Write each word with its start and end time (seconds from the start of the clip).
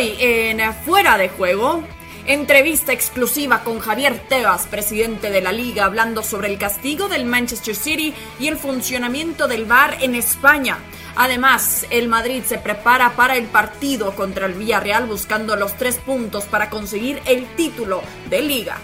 Hoy 0.00 0.16
en 0.18 0.72
Fuera 0.72 1.18
de 1.18 1.28
Juego, 1.28 1.82
entrevista 2.26 2.90
exclusiva 2.90 3.62
con 3.62 3.80
Javier 3.80 4.18
Tebas, 4.30 4.66
presidente 4.66 5.28
de 5.28 5.42
la 5.42 5.52
liga, 5.52 5.84
hablando 5.84 6.22
sobre 6.22 6.48
el 6.48 6.56
castigo 6.56 7.10
del 7.10 7.26
Manchester 7.26 7.74
City 7.74 8.14
y 8.38 8.48
el 8.48 8.56
funcionamiento 8.56 9.46
del 9.46 9.66
VAR 9.66 9.98
en 10.00 10.14
España. 10.14 10.78
Además, 11.16 11.86
el 11.90 12.08
Madrid 12.08 12.42
se 12.46 12.56
prepara 12.56 13.10
para 13.10 13.36
el 13.36 13.44
partido 13.44 14.14
contra 14.14 14.46
el 14.46 14.54
Villarreal 14.54 15.04
buscando 15.04 15.54
los 15.54 15.76
tres 15.76 15.98
puntos 15.98 16.44
para 16.44 16.70
conseguir 16.70 17.20
el 17.26 17.44
título 17.54 18.00
de 18.30 18.40
liga. 18.40 18.78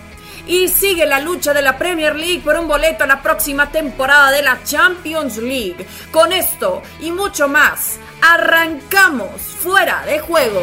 Y 0.46 0.68
sigue 0.68 1.06
la 1.06 1.18
lucha 1.18 1.52
de 1.52 1.60
la 1.60 1.76
Premier 1.76 2.14
League 2.14 2.40
por 2.44 2.56
un 2.56 2.68
boleto 2.68 3.02
a 3.02 3.08
la 3.08 3.20
próxima 3.20 3.70
temporada 3.72 4.30
de 4.30 4.42
la 4.42 4.62
Champions 4.62 5.38
League. 5.38 5.84
Con 6.12 6.32
esto 6.32 6.82
y 7.00 7.10
mucho 7.10 7.48
más, 7.48 7.98
arrancamos 8.22 9.40
fuera 9.40 10.04
de 10.06 10.20
juego. 10.20 10.62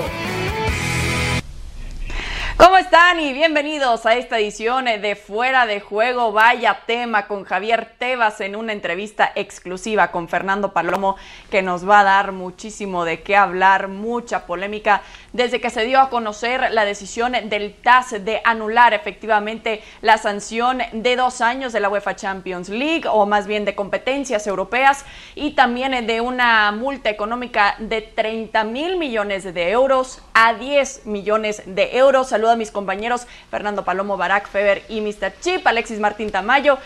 ¿Cómo 2.55 2.77
están? 2.77 3.19
Y 3.19 3.33
bienvenidos 3.33 4.05
a 4.05 4.15
esta 4.15 4.39
edición 4.39 4.85
de 4.85 5.15
Fuera 5.17 5.65
de 5.65 5.81
Juego. 5.81 6.31
Vaya 6.31 6.79
tema 6.85 7.27
con 7.27 7.43
Javier 7.43 7.95
Tebas 7.97 8.39
en 8.39 8.55
una 8.55 8.71
entrevista 8.71 9.33
exclusiva 9.35 10.11
con 10.11 10.29
Fernando 10.29 10.71
Palomo 10.71 11.17
que 11.51 11.61
nos 11.61 11.87
va 11.87 11.99
a 11.99 12.03
dar 12.03 12.31
muchísimo 12.31 13.03
de 13.03 13.21
qué 13.21 13.35
hablar, 13.35 13.89
mucha 13.89 14.45
polémica 14.45 15.01
desde 15.33 15.59
que 15.59 15.69
se 15.69 15.83
dio 15.83 15.99
a 15.99 16.09
conocer 16.09 16.71
la 16.71 16.85
decisión 16.85 17.33
del 17.33 17.73
TAS 17.73 18.23
de 18.23 18.41
anular 18.45 18.93
efectivamente 18.93 19.81
la 20.01 20.17
sanción 20.17 20.81
de 20.93 21.15
dos 21.15 21.41
años 21.41 21.73
de 21.73 21.79
la 21.79 21.89
UEFA 21.89 22.15
Champions 22.15 22.69
League 22.69 23.03
o 23.09 23.25
más 23.25 23.47
bien 23.47 23.65
de 23.65 23.75
competencias 23.75 24.47
europeas 24.47 25.05
y 25.35 25.51
también 25.51 26.05
de 26.05 26.21
una 26.21 26.71
multa 26.71 27.09
económica 27.09 27.75
de 27.79 28.01
30 28.01 28.63
mil 28.63 28.97
millones 28.97 29.43
de 29.43 29.71
euros 29.71 30.21
a 30.33 30.53
10 30.53 31.05
millones 31.05 31.63
de 31.65 31.97
euros. 31.97 32.29
Saludo 32.29 32.51
a 32.51 32.55
mis 32.55 32.71
compañeros 32.71 33.27
Fernando 33.49 33.83
Palomo, 33.83 34.17
Barack 34.17 34.47
Feber 34.47 34.83
y 34.87 35.01
Mr. 35.01 35.33
Chip, 35.41 35.65
Alexis 35.65 35.99
Martín 35.99 36.31
Tamayo. 36.31 36.77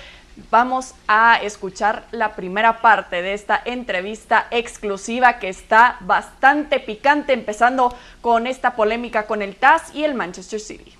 Vamos 0.52 0.94
a 1.08 1.38
escuchar 1.42 2.08
la 2.12 2.36
primera 2.36 2.82
parte 2.82 3.22
de 3.22 3.34
esta 3.34 3.62
entrevista 3.66 4.48
exclusiva 4.52 5.40
que 5.40 5.50
está 5.50 5.98
bastante 6.02 6.80
picante, 6.80 7.34
empezando 7.34 7.94
con 8.22 8.46
esta 8.46 8.76
polémica 8.76 9.26
con 9.26 9.42
el 9.42 9.56
TAS 9.56 9.94
y 9.96 10.04
el 10.04 10.14
Manchester 10.14 10.60
City. 10.60 10.94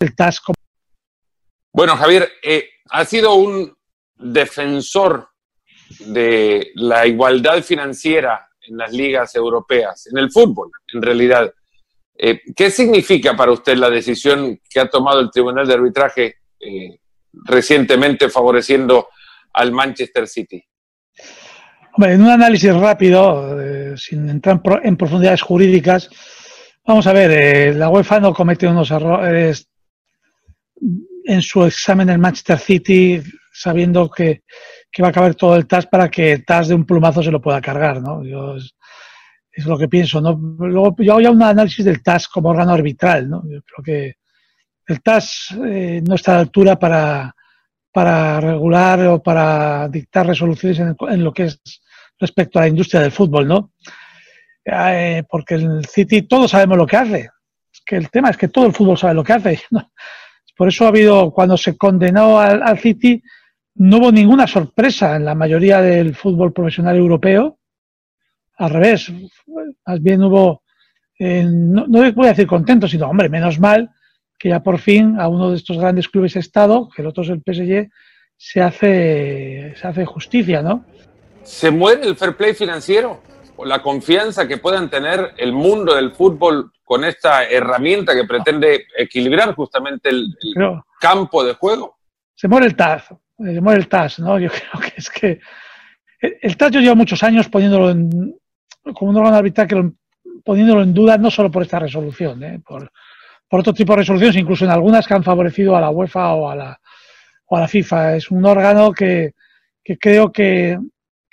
El 0.00 0.16
TAS. 0.16 0.40
Bueno, 1.72 1.96
Javier, 1.96 2.30
eh, 2.42 2.68
ha 2.90 3.04
sido 3.04 3.34
un 3.34 3.76
defensor 4.16 5.28
de 6.00 6.72
la 6.74 7.06
igualdad 7.06 7.62
financiera 7.62 8.48
en 8.66 8.78
las 8.78 8.92
ligas 8.92 9.34
europeas, 9.34 10.06
en 10.06 10.18
el 10.18 10.30
fútbol, 10.30 10.70
en 10.92 11.02
realidad. 11.02 11.52
Eh, 12.16 12.40
¿Qué 12.56 12.70
significa 12.70 13.36
para 13.36 13.52
usted 13.52 13.76
la 13.76 13.90
decisión 13.90 14.60
que 14.68 14.80
ha 14.80 14.88
tomado 14.88 15.20
el 15.20 15.30
Tribunal 15.30 15.66
de 15.66 15.74
Arbitraje 15.74 16.36
eh, 16.60 17.00
recientemente 17.32 18.28
favoreciendo 18.28 19.08
al 19.52 19.72
Manchester 19.72 20.26
City? 20.26 20.64
en 21.98 22.22
un 22.22 22.28
análisis 22.28 22.72
rápido, 22.74 23.60
eh, 23.60 23.94
sin 23.96 24.28
entrar 24.28 24.60
en 24.82 24.96
profundidades 24.96 25.42
jurídicas, 25.42 26.08
vamos 26.86 27.06
a 27.06 27.12
ver, 27.12 27.30
eh, 27.30 27.74
la 27.74 27.88
UEFA 27.88 28.20
no 28.20 28.32
comete 28.32 28.66
unos 28.66 28.90
errores 28.90 29.68
en 31.24 31.42
su 31.42 31.64
examen 31.64 32.06
del 32.06 32.18
Manchester 32.18 32.58
City, 32.58 33.22
sabiendo 33.52 34.08
que, 34.10 34.42
va 35.02 35.08
a 35.08 35.12
caber 35.12 35.34
todo 35.34 35.56
el 35.56 35.66
TAS 35.66 35.86
para 35.86 36.10
que 36.10 36.32
el 36.32 36.44
TAS 36.44 36.68
de 36.68 36.74
un 36.74 36.84
plumazo 36.84 37.22
se 37.22 37.30
lo 37.30 37.40
pueda 37.40 37.60
cargar, 37.60 38.00
¿no? 38.00 38.24
Yo, 38.24 38.56
es, 38.56 39.66
lo 39.66 39.78
que 39.78 39.88
pienso, 39.88 40.20
¿no? 40.20 40.32
Luego 40.32 40.96
yo 40.98 41.12
hago 41.12 41.20
ya 41.20 41.30
un 41.30 41.42
análisis 41.42 41.84
del 41.84 42.02
TAS 42.02 42.28
como 42.28 42.48
órgano 42.48 42.72
arbitral, 42.72 43.28
¿no? 43.28 43.42
Yo 43.44 43.60
creo 43.62 43.84
que 43.84 44.14
el 44.86 45.02
TAS 45.02 45.54
eh, 45.64 46.02
no 46.06 46.14
está 46.14 46.32
a 46.32 46.34
la 46.36 46.40
altura 46.40 46.78
para, 46.78 47.34
para 47.92 48.40
regular 48.40 49.06
o 49.06 49.22
para 49.22 49.88
dictar 49.88 50.26
resoluciones 50.26 50.96
en, 51.08 51.24
lo 51.24 51.32
que 51.32 51.44
es 51.44 51.60
respecto 52.18 52.58
a 52.58 52.62
la 52.62 52.68
industria 52.68 53.00
del 53.00 53.12
fútbol, 53.12 53.48
¿no? 53.48 53.72
Eh, 54.64 55.22
porque 55.28 55.54
el 55.54 55.84
City 55.86 56.22
todos 56.22 56.50
sabemos 56.50 56.76
lo 56.76 56.86
que 56.86 56.96
hace. 56.96 57.30
Es 57.72 57.80
que 57.84 57.96
el 57.96 58.10
tema 58.10 58.30
es 58.30 58.36
que 58.36 58.48
todo 58.48 58.66
el 58.66 58.74
fútbol 58.74 58.98
sabe 58.98 59.14
lo 59.14 59.24
que 59.24 59.32
hace. 59.32 59.60
Por 60.56 60.68
eso 60.68 60.84
ha 60.84 60.88
habido, 60.88 61.30
cuando 61.30 61.56
se 61.56 61.76
condenó 61.76 62.38
al, 62.38 62.78
City, 62.78 63.22
no 63.76 63.96
hubo 63.96 64.12
ninguna 64.12 64.46
sorpresa 64.46 65.16
en 65.16 65.24
la 65.24 65.34
mayoría 65.34 65.80
del 65.80 66.14
fútbol 66.14 66.52
profesional 66.52 66.96
europeo. 66.96 67.58
Al 68.58 68.70
revés, 68.70 69.10
más 69.86 70.02
bien 70.02 70.22
hubo, 70.22 70.64
eh, 71.18 71.46
no, 71.48 71.86
no 71.86 72.12
voy 72.12 72.26
a 72.26 72.30
decir 72.30 72.46
contento, 72.46 72.86
sino, 72.86 73.08
hombre, 73.08 73.30
menos 73.30 73.58
mal 73.58 73.90
que 74.40 74.48
ya 74.48 74.60
por 74.60 74.78
fin 74.78 75.20
a 75.20 75.28
uno 75.28 75.50
de 75.50 75.56
estos 75.56 75.76
grandes 75.76 76.08
clubes 76.08 76.34
Estado, 76.34 76.88
que 76.88 77.02
el 77.02 77.08
otro 77.08 77.22
es 77.22 77.28
el 77.28 77.42
PSG, 77.44 77.90
se 78.38 78.62
hace, 78.62 79.74
se 79.76 79.86
hace 79.86 80.06
justicia, 80.06 80.62
¿no? 80.62 80.86
¿Se 81.42 81.70
muere 81.70 82.06
el 82.06 82.16
fair 82.16 82.34
play 82.34 82.54
financiero? 82.54 83.22
¿O 83.56 83.66
la 83.66 83.82
confianza 83.82 84.48
que 84.48 84.56
puedan 84.56 84.88
tener 84.88 85.34
el 85.36 85.52
mundo 85.52 85.94
del 85.94 86.12
fútbol 86.12 86.72
con 86.82 87.04
esta 87.04 87.44
herramienta 87.44 88.14
que 88.14 88.24
pretende 88.24 88.86
equilibrar 88.96 89.54
justamente 89.54 90.08
el, 90.08 90.34
campo 90.98 91.44
de 91.44 91.52
juego? 91.52 91.98
Se 92.34 92.48
muere 92.48 92.66
el 92.66 92.76
TAS, 92.76 93.08
se 93.36 93.60
muere 93.60 93.80
el 93.80 93.88
TAS, 93.88 94.20
¿no? 94.20 94.38
Yo 94.38 94.48
creo 94.70 94.80
que 94.80 94.94
es 94.96 95.10
que 95.10 95.40
el, 96.18 96.56
TAS 96.56 96.70
yo 96.70 96.80
llevo 96.80 96.96
muchos 96.96 97.22
años 97.22 97.50
poniéndolo 97.50 97.90
en, 97.90 98.34
como 98.94 99.10
un 99.10 99.18
órgano 99.18 99.36
arbitral 99.36 99.68
que 99.68 99.90
poniéndolo 100.42 100.82
en 100.82 100.94
duda 100.94 101.18
no 101.18 101.30
solo 101.30 101.50
por 101.50 101.62
esta 101.62 101.78
resolución, 101.78 102.42
¿eh? 102.42 102.62
por, 102.66 102.90
por 103.50 103.60
otro 103.60 103.74
tipo 103.74 103.92
de 103.92 103.98
resoluciones, 103.98 104.36
incluso 104.36 104.64
en 104.64 104.70
algunas 104.70 105.08
que 105.08 105.14
han 105.14 105.24
favorecido 105.24 105.76
a 105.76 105.80
la 105.80 105.90
UEFA 105.90 106.34
o 106.34 106.48
a 106.48 106.54
la, 106.54 106.80
o 107.46 107.56
a 107.56 107.60
la 107.60 107.68
FIFA. 107.68 108.14
Es 108.14 108.30
un 108.30 108.44
órgano 108.44 108.92
que, 108.92 109.34
creo 109.98 110.30
que, 110.30 110.78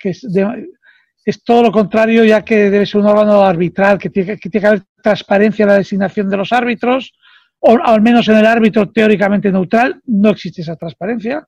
es, 0.00 1.44
todo 1.44 1.62
lo 1.62 1.70
contrario, 1.70 2.24
ya 2.24 2.44
que 2.44 2.70
debe 2.70 2.86
ser 2.86 3.02
un 3.02 3.06
órgano 3.06 3.42
arbitral, 3.42 3.98
que 3.98 4.10
tiene 4.10 4.36
que, 4.36 4.50
tiene 4.50 4.60
que 4.60 4.66
haber 4.66 4.82
transparencia 5.00 5.62
en 5.62 5.68
la 5.68 5.76
designación 5.76 6.28
de 6.28 6.36
los 6.38 6.52
árbitros, 6.52 7.12
o 7.60 7.78
al 7.80 8.02
menos 8.02 8.28
en 8.28 8.38
el 8.38 8.46
árbitro 8.46 8.90
teóricamente 8.90 9.52
neutral, 9.52 10.00
no 10.06 10.30
existe 10.30 10.62
esa 10.62 10.74
transparencia. 10.74 11.46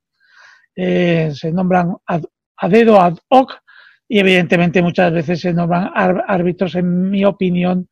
Eh, 0.76 1.32
se 1.34 1.50
nombran 1.50 1.96
a 2.06 2.68
dedo, 2.68 3.00
ad 3.00 3.16
hoc, 3.26 3.58
y 4.06 4.20
evidentemente 4.20 4.82
muchas 4.82 5.12
veces 5.12 5.40
se 5.40 5.52
nombran 5.52 5.90
árbitros, 5.94 6.76
en 6.76 7.10
mi 7.10 7.24
opinión, 7.24 7.88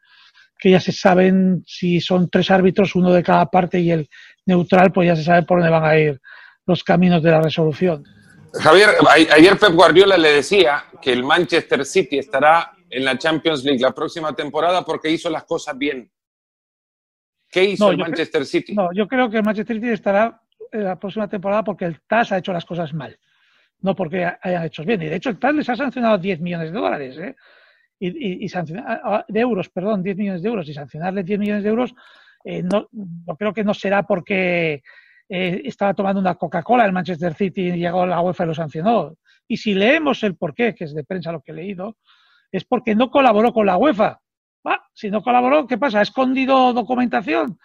que 0.59 0.71
ya 0.71 0.81
se 0.81 0.93
saben 0.93 1.63
si 1.67 2.01
son 2.01 2.29
tres 2.29 2.51
árbitros, 2.51 2.95
uno 2.95 3.13
de 3.13 3.23
cada 3.23 3.47
parte 3.47 3.79
y 3.79 3.91
el 3.91 4.09
neutral, 4.45 4.93
pues 4.93 5.07
ya 5.07 5.17
se 5.17 5.23
sabe 5.23 5.45
por 5.45 5.59
dónde 5.59 5.71
van 5.71 5.85
a 5.85 5.97
ir 5.97 6.21
los 6.67 6.83
caminos 6.83 7.23
de 7.23 7.31
la 7.31 7.41
resolución. 7.41 8.05
Javier, 8.55 8.91
ayer 9.31 9.59
Pep 9.59 9.73
Guardiola 9.73 10.17
le 10.17 10.33
decía 10.33 10.85
que 11.01 11.13
el 11.13 11.23
Manchester 11.23 11.85
City 11.85 12.19
estará 12.19 12.73
en 12.91 13.05
la 13.05 13.17
Champions 13.19 13.63
League 13.65 13.81
la 13.81 13.93
próxima 13.93 14.35
temporada 14.35 14.85
porque 14.85 15.11
hizo 15.11 15.31
las 15.31 15.45
cosas 15.45 15.77
bien. 15.77 16.11
¿Qué 17.51 17.65
hizo 17.65 17.91
el 17.91 17.99
Manchester 17.99 18.45
City? 18.45 18.75
No, 18.75 18.93
yo 18.93 19.07
creo 19.07 19.31
que 19.31 19.39
el 19.39 19.45
Manchester 19.45 19.77
City 19.77 19.91
estará 19.91 20.43
en 20.73 20.85
la 20.85 20.99
próxima 20.99 21.29
temporada 21.29 21.65
porque 21.65 21.85
el 21.85 22.01
TAS 22.07 22.33
ha 22.33 22.39
hecho 22.39 22.53
las 22.53 22.65
cosas 22.65 22.93
mal, 22.93 23.19
no 23.81 23.95
porque 23.95 24.31
hayan 24.43 24.65
hecho 24.65 24.85
bien. 24.85 25.01
Y 25.03 25.07
de 25.07 25.17
hecho 25.17 25.31
el 25.31 25.39
TAS 25.39 25.55
les 25.55 25.69
ha 25.69 25.77
sancionado 25.77 26.19
10 26.19 26.41
millones 26.41 26.73
de 26.73 26.79
dólares. 26.79 27.17
¿eh? 27.19 27.37
Y, 28.01 28.49
sancionar, 28.49 28.85
ah, 28.87 29.01
ah, 29.05 29.25
de 29.29 29.41
euros, 29.41 29.69
perdón, 29.69 30.03
10 30.03 30.17
millones 30.17 30.43
de 30.43 30.49
euros 30.49 30.69
y 30.69 30.75
sancionarle 30.75 31.25
10 31.25 31.39
millones 31.39 31.63
de 31.65 31.69
euros, 31.69 31.95
eh, 32.45 32.63
no, 32.63 32.89
creo 33.37 33.53
que 33.53 33.65
no 33.65 33.75
será 33.75 34.05
porque 34.05 34.83
eh, 35.29 35.63
estaba 35.65 35.95
tomando 35.95 36.21
una 36.21 36.37
Coca-Cola 36.37 36.85
el 36.85 36.93
Manchester 36.93 37.35
City 37.35 37.69
y 37.69 37.79
llegó 37.79 38.07
la 38.07 38.21
UEFA 38.21 38.45
y 38.45 38.47
lo 38.47 38.55
sancionó. 38.55 39.17
Y 39.47 39.57
si 39.57 39.75
leemos 39.75 40.23
el 40.23 40.37
porqué, 40.37 40.75
que 40.75 40.85
es 40.85 40.95
de 40.95 41.05
prensa 41.05 41.33
lo 41.33 41.41
que 41.41 41.53
he 41.53 41.55
leído, 41.55 41.97
es 42.53 42.65
porque 42.65 42.95
no 42.95 43.11
colaboró 43.11 43.53
con 43.53 43.67
la 43.67 43.77
UEFA. 43.77 44.21
Ah, 44.65 44.85
si 44.93 45.11
no 45.11 45.23
colaboró, 45.23 45.67
¿qué 45.67 45.79
pasa? 45.79 46.01
¿Ha 46.01 46.03
escondido 46.03 46.73
documentación? 46.73 47.59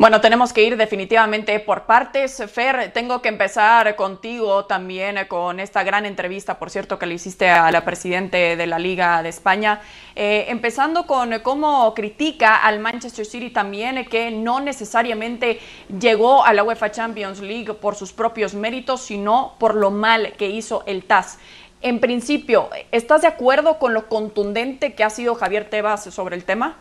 Bueno, 0.00 0.22
tenemos 0.22 0.54
que 0.54 0.64
ir 0.64 0.78
definitivamente 0.78 1.60
por 1.60 1.82
partes. 1.82 2.42
Fer, 2.50 2.90
tengo 2.90 3.20
que 3.20 3.28
empezar 3.28 3.96
contigo 3.96 4.64
también 4.64 5.18
con 5.28 5.60
esta 5.60 5.82
gran 5.82 6.06
entrevista, 6.06 6.58
por 6.58 6.70
cierto, 6.70 6.98
que 6.98 7.04
le 7.04 7.16
hiciste 7.16 7.50
a 7.50 7.70
la 7.70 7.84
presidente 7.84 8.56
de 8.56 8.66
la 8.66 8.78
Liga 8.78 9.22
de 9.22 9.28
España. 9.28 9.82
Eh, 10.16 10.46
empezando 10.48 11.06
con 11.06 11.40
cómo 11.40 11.92
critica 11.92 12.56
al 12.56 12.78
Manchester 12.78 13.26
City 13.26 13.50
también, 13.50 14.06
que 14.06 14.30
no 14.30 14.60
necesariamente 14.60 15.60
llegó 16.00 16.46
a 16.46 16.54
la 16.54 16.64
UEFA 16.64 16.90
Champions 16.90 17.40
League 17.40 17.74
por 17.74 17.94
sus 17.94 18.14
propios 18.14 18.54
méritos, 18.54 19.02
sino 19.02 19.56
por 19.58 19.74
lo 19.74 19.90
mal 19.90 20.32
que 20.38 20.48
hizo 20.48 20.82
el 20.86 21.04
TAS. 21.04 21.38
En 21.82 22.00
principio, 22.00 22.70
¿estás 22.90 23.20
de 23.20 23.28
acuerdo 23.28 23.78
con 23.78 23.92
lo 23.92 24.08
contundente 24.08 24.94
que 24.94 25.04
ha 25.04 25.10
sido 25.10 25.34
Javier 25.34 25.68
Tebas 25.68 26.04
sobre 26.04 26.36
el 26.36 26.44
tema? 26.44 26.78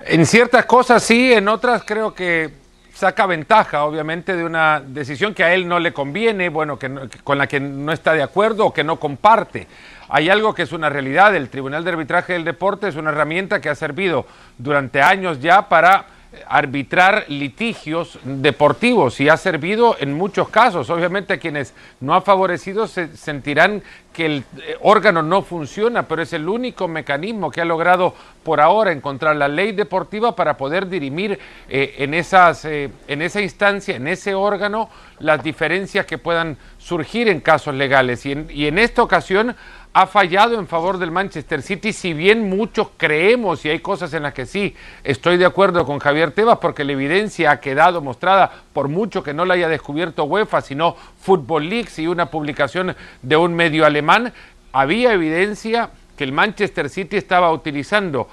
En 0.00 0.26
ciertas 0.26 0.64
cosas 0.66 1.02
sí, 1.02 1.32
en 1.32 1.48
otras 1.48 1.82
creo 1.84 2.14
que 2.14 2.50
saca 2.94 3.26
ventaja, 3.26 3.84
obviamente, 3.84 4.34
de 4.36 4.44
una 4.44 4.80
decisión 4.80 5.34
que 5.34 5.44
a 5.44 5.54
él 5.54 5.68
no 5.68 5.78
le 5.78 5.92
conviene, 5.92 6.48
bueno, 6.48 6.78
que 6.78 6.90
con 7.22 7.38
la 7.38 7.46
que 7.46 7.60
no 7.60 7.92
está 7.92 8.12
de 8.12 8.22
acuerdo 8.22 8.66
o 8.66 8.72
que 8.72 8.84
no 8.84 8.98
comparte. 8.98 9.66
Hay 10.08 10.28
algo 10.30 10.54
que 10.54 10.62
es 10.62 10.72
una 10.72 10.88
realidad, 10.88 11.34
el 11.36 11.48
Tribunal 11.48 11.84
de 11.84 11.90
Arbitraje 11.90 12.32
del 12.32 12.44
Deporte 12.44 12.88
es 12.88 12.96
una 12.96 13.10
herramienta 13.10 13.60
que 13.60 13.68
ha 13.68 13.74
servido 13.74 14.26
durante 14.56 15.02
años 15.02 15.40
ya 15.40 15.68
para 15.68 16.06
arbitrar 16.46 17.24
litigios 17.28 18.18
deportivos 18.22 19.20
y 19.20 19.28
ha 19.28 19.36
servido 19.36 19.96
en 19.98 20.12
muchos 20.12 20.48
casos. 20.48 20.90
Obviamente 20.90 21.38
quienes 21.38 21.74
no 22.00 22.14
ha 22.14 22.20
favorecido 22.20 22.86
se 22.86 23.16
sentirán 23.16 23.82
que 24.12 24.26
el 24.26 24.44
eh, 24.58 24.76
órgano 24.82 25.22
no 25.22 25.42
funciona, 25.42 26.08
pero 26.08 26.22
es 26.22 26.32
el 26.32 26.48
único 26.48 26.88
mecanismo 26.88 27.50
que 27.50 27.60
ha 27.60 27.64
logrado 27.64 28.14
por 28.42 28.60
ahora 28.60 28.92
encontrar 28.92 29.36
la 29.36 29.48
ley 29.48 29.72
deportiva 29.72 30.34
para 30.34 30.56
poder 30.56 30.88
dirimir 30.88 31.38
eh, 31.68 31.94
en, 31.98 32.14
esas, 32.14 32.64
eh, 32.64 32.90
en 33.06 33.22
esa 33.22 33.40
instancia, 33.40 33.96
en 33.96 34.08
ese 34.08 34.34
órgano, 34.34 34.90
las 35.20 35.42
diferencias 35.42 36.04
que 36.04 36.18
puedan 36.18 36.56
surgir 36.78 37.28
en 37.28 37.40
casos 37.40 37.74
legales. 37.74 38.26
Y 38.26 38.32
en, 38.32 38.48
y 38.50 38.66
en 38.66 38.78
esta 38.78 39.02
ocasión 39.02 39.54
ha 40.00 40.06
fallado 40.06 40.60
en 40.60 40.68
favor 40.68 40.98
del 40.98 41.10
Manchester 41.10 41.60
City, 41.60 41.92
si 41.92 42.12
bien 42.12 42.48
muchos 42.48 42.86
creemos 42.96 43.64
y 43.64 43.70
hay 43.70 43.80
cosas 43.80 44.14
en 44.14 44.22
las 44.22 44.32
que 44.32 44.46
sí 44.46 44.76
estoy 45.02 45.38
de 45.38 45.44
acuerdo 45.44 45.84
con 45.84 45.98
Javier 45.98 46.30
Tebas, 46.30 46.58
porque 46.58 46.84
la 46.84 46.92
evidencia 46.92 47.50
ha 47.50 47.58
quedado 47.58 48.00
mostrada, 48.00 48.62
por 48.72 48.86
mucho 48.86 49.24
que 49.24 49.34
no 49.34 49.44
la 49.44 49.54
haya 49.54 49.68
descubierto 49.68 50.22
UEFA, 50.22 50.60
sino 50.60 50.94
Football 51.20 51.68
Leaks 51.68 51.98
y 51.98 52.06
una 52.06 52.26
publicación 52.26 52.94
de 53.22 53.36
un 53.36 53.54
medio 53.54 53.84
alemán, 53.84 54.32
había 54.70 55.12
evidencia 55.14 55.90
que 56.16 56.22
el 56.22 56.30
Manchester 56.30 56.90
City 56.90 57.16
estaba 57.16 57.50
utilizando 57.50 58.28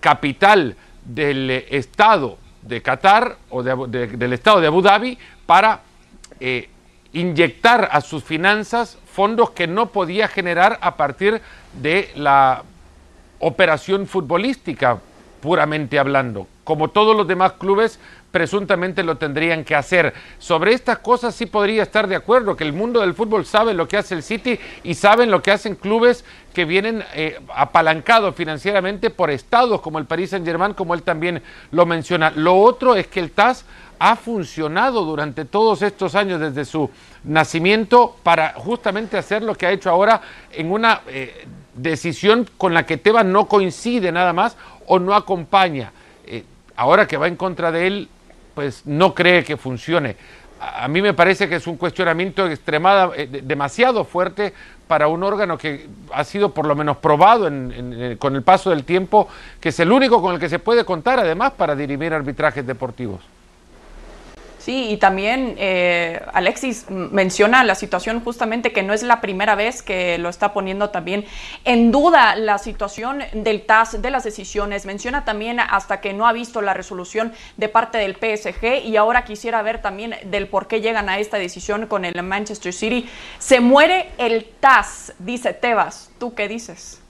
capital 0.00 0.76
del 1.02 1.50
Estado 1.70 2.36
de 2.60 2.82
Qatar 2.82 3.38
o 3.48 3.62
del 3.62 4.32
Estado 4.34 4.60
de 4.60 4.66
Abu 4.66 4.82
Dhabi 4.82 5.16
para 5.46 5.80
eh, 6.40 6.68
inyectar 7.14 7.88
a 7.90 8.02
sus 8.02 8.22
finanzas 8.22 8.98
fondos 9.16 9.48
que 9.52 9.66
no 9.66 9.86
podía 9.86 10.28
generar 10.28 10.78
a 10.82 10.96
partir 10.96 11.40
de 11.72 12.10
la 12.16 12.64
operación 13.38 14.06
futbolística, 14.06 14.98
puramente 15.46 15.96
hablando, 15.96 16.48
como 16.64 16.88
todos 16.88 17.16
los 17.16 17.28
demás 17.28 17.52
clubes 17.52 18.00
presuntamente 18.32 19.04
lo 19.04 19.16
tendrían 19.16 19.62
que 19.62 19.76
hacer. 19.76 20.12
Sobre 20.40 20.72
estas 20.72 20.98
cosas 20.98 21.36
sí 21.36 21.46
podría 21.46 21.84
estar 21.84 22.08
de 22.08 22.16
acuerdo, 22.16 22.56
que 22.56 22.64
el 22.64 22.72
mundo 22.72 23.00
del 23.00 23.14
fútbol 23.14 23.46
sabe 23.46 23.72
lo 23.72 23.86
que 23.86 23.96
hace 23.96 24.16
el 24.16 24.24
City 24.24 24.58
y 24.82 24.94
saben 24.94 25.30
lo 25.30 25.42
que 25.42 25.52
hacen 25.52 25.76
clubes 25.76 26.24
que 26.52 26.64
vienen 26.64 27.04
eh, 27.14 27.38
apalancados 27.54 28.34
financieramente 28.34 29.10
por 29.10 29.30
estados 29.30 29.80
como 29.80 30.00
el 30.00 30.06
Paris 30.06 30.30
Saint 30.30 30.44
Germain, 30.44 30.74
como 30.74 30.94
él 30.94 31.04
también 31.04 31.40
lo 31.70 31.86
menciona. 31.86 32.32
Lo 32.34 32.60
otro 32.60 32.96
es 32.96 33.06
que 33.06 33.20
el 33.20 33.30
TAS 33.30 33.64
ha 34.00 34.16
funcionado 34.16 35.04
durante 35.04 35.44
todos 35.44 35.80
estos 35.82 36.16
años 36.16 36.40
desde 36.40 36.64
su 36.64 36.90
nacimiento 37.22 38.16
para 38.24 38.54
justamente 38.54 39.16
hacer 39.16 39.44
lo 39.44 39.54
que 39.54 39.66
ha 39.66 39.70
hecho 39.70 39.90
ahora 39.90 40.20
en 40.50 40.72
una 40.72 41.02
eh, 41.06 41.46
decisión 41.76 42.48
con 42.56 42.74
la 42.74 42.86
que 42.86 42.96
Tebas 42.96 43.24
no 43.24 43.46
coincide 43.46 44.12
nada 44.12 44.32
más 44.32 44.56
o 44.86 44.98
no 44.98 45.14
acompaña. 45.14 45.92
Eh, 46.26 46.44
ahora 46.76 47.06
que 47.06 47.16
va 47.16 47.28
en 47.28 47.36
contra 47.36 47.70
de 47.70 47.86
él, 47.86 48.08
pues 48.54 48.82
no 48.86 49.14
cree 49.14 49.44
que 49.44 49.56
funcione. 49.56 50.16
A, 50.58 50.88
mí 50.88 51.02
me 51.02 51.12
parece 51.12 51.48
que 51.48 51.56
es 51.56 51.66
un 51.66 51.76
cuestionamiento 51.76 52.46
extremada, 52.46 53.10
eh, 53.14 53.28
demasiado 53.42 54.04
fuerte 54.04 54.54
para 54.88 55.08
un 55.08 55.22
órgano 55.22 55.58
que 55.58 55.86
ha 56.12 56.24
sido 56.24 56.54
por 56.54 56.66
lo 56.66 56.74
menos 56.74 56.96
probado 56.96 57.50
con 58.18 58.36
el 58.36 58.42
paso 58.42 58.70
del 58.70 58.84
tiempo, 58.84 59.28
que 59.60 59.68
es 59.68 59.80
el 59.80 59.92
único 59.92 60.22
con 60.22 60.34
el 60.34 60.40
que 60.40 60.48
se 60.48 60.58
puede 60.58 60.84
contar 60.84 61.18
además 61.18 61.52
para 61.52 61.74
dirimir 61.74 62.14
arbitrajes 62.14 62.66
deportivos. 62.66 63.20
Sí, 64.66 64.88
y 64.90 64.96
también 64.96 65.54
eh, 65.58 66.20
Alexis 66.32 66.90
menciona 66.90 67.62
la 67.62 67.76
situación 67.76 68.20
justamente 68.20 68.72
que 68.72 68.82
no 68.82 68.94
es 68.94 69.04
la 69.04 69.20
primera 69.20 69.54
vez 69.54 69.80
que 69.80 70.18
lo 70.18 70.28
está 70.28 70.52
poniendo 70.52 70.90
también 70.90 71.24
en 71.64 71.92
duda 71.92 72.34
la 72.34 72.58
situación 72.58 73.22
del 73.32 73.62
TAS, 73.62 74.02
de 74.02 74.10
las 74.10 74.24
decisiones. 74.24 74.84
Menciona 74.84 75.24
también 75.24 75.60
hasta 75.60 76.00
que 76.00 76.12
no 76.14 76.26
ha 76.26 76.32
visto 76.32 76.62
la 76.62 76.74
resolución 76.74 77.32
de 77.56 77.68
parte 77.68 77.98
del 77.98 78.16
PSG 78.16 78.84
y 78.84 78.96
ahora 78.96 79.24
quisiera 79.24 79.62
ver 79.62 79.80
también 79.80 80.16
del 80.24 80.48
por 80.48 80.66
qué 80.66 80.80
llegan 80.80 81.08
a 81.08 81.20
esta 81.20 81.38
decisión 81.38 81.86
con 81.86 82.04
el 82.04 82.20
Manchester 82.24 82.72
City. 82.72 83.08
Se 83.38 83.60
muere 83.60 84.08
el 84.18 84.46
TAS, 84.58 85.12
dice 85.20 85.52
Tebas. 85.52 86.10
¿Tú 86.18 86.34
qué 86.34 86.48
dices? 86.48 87.00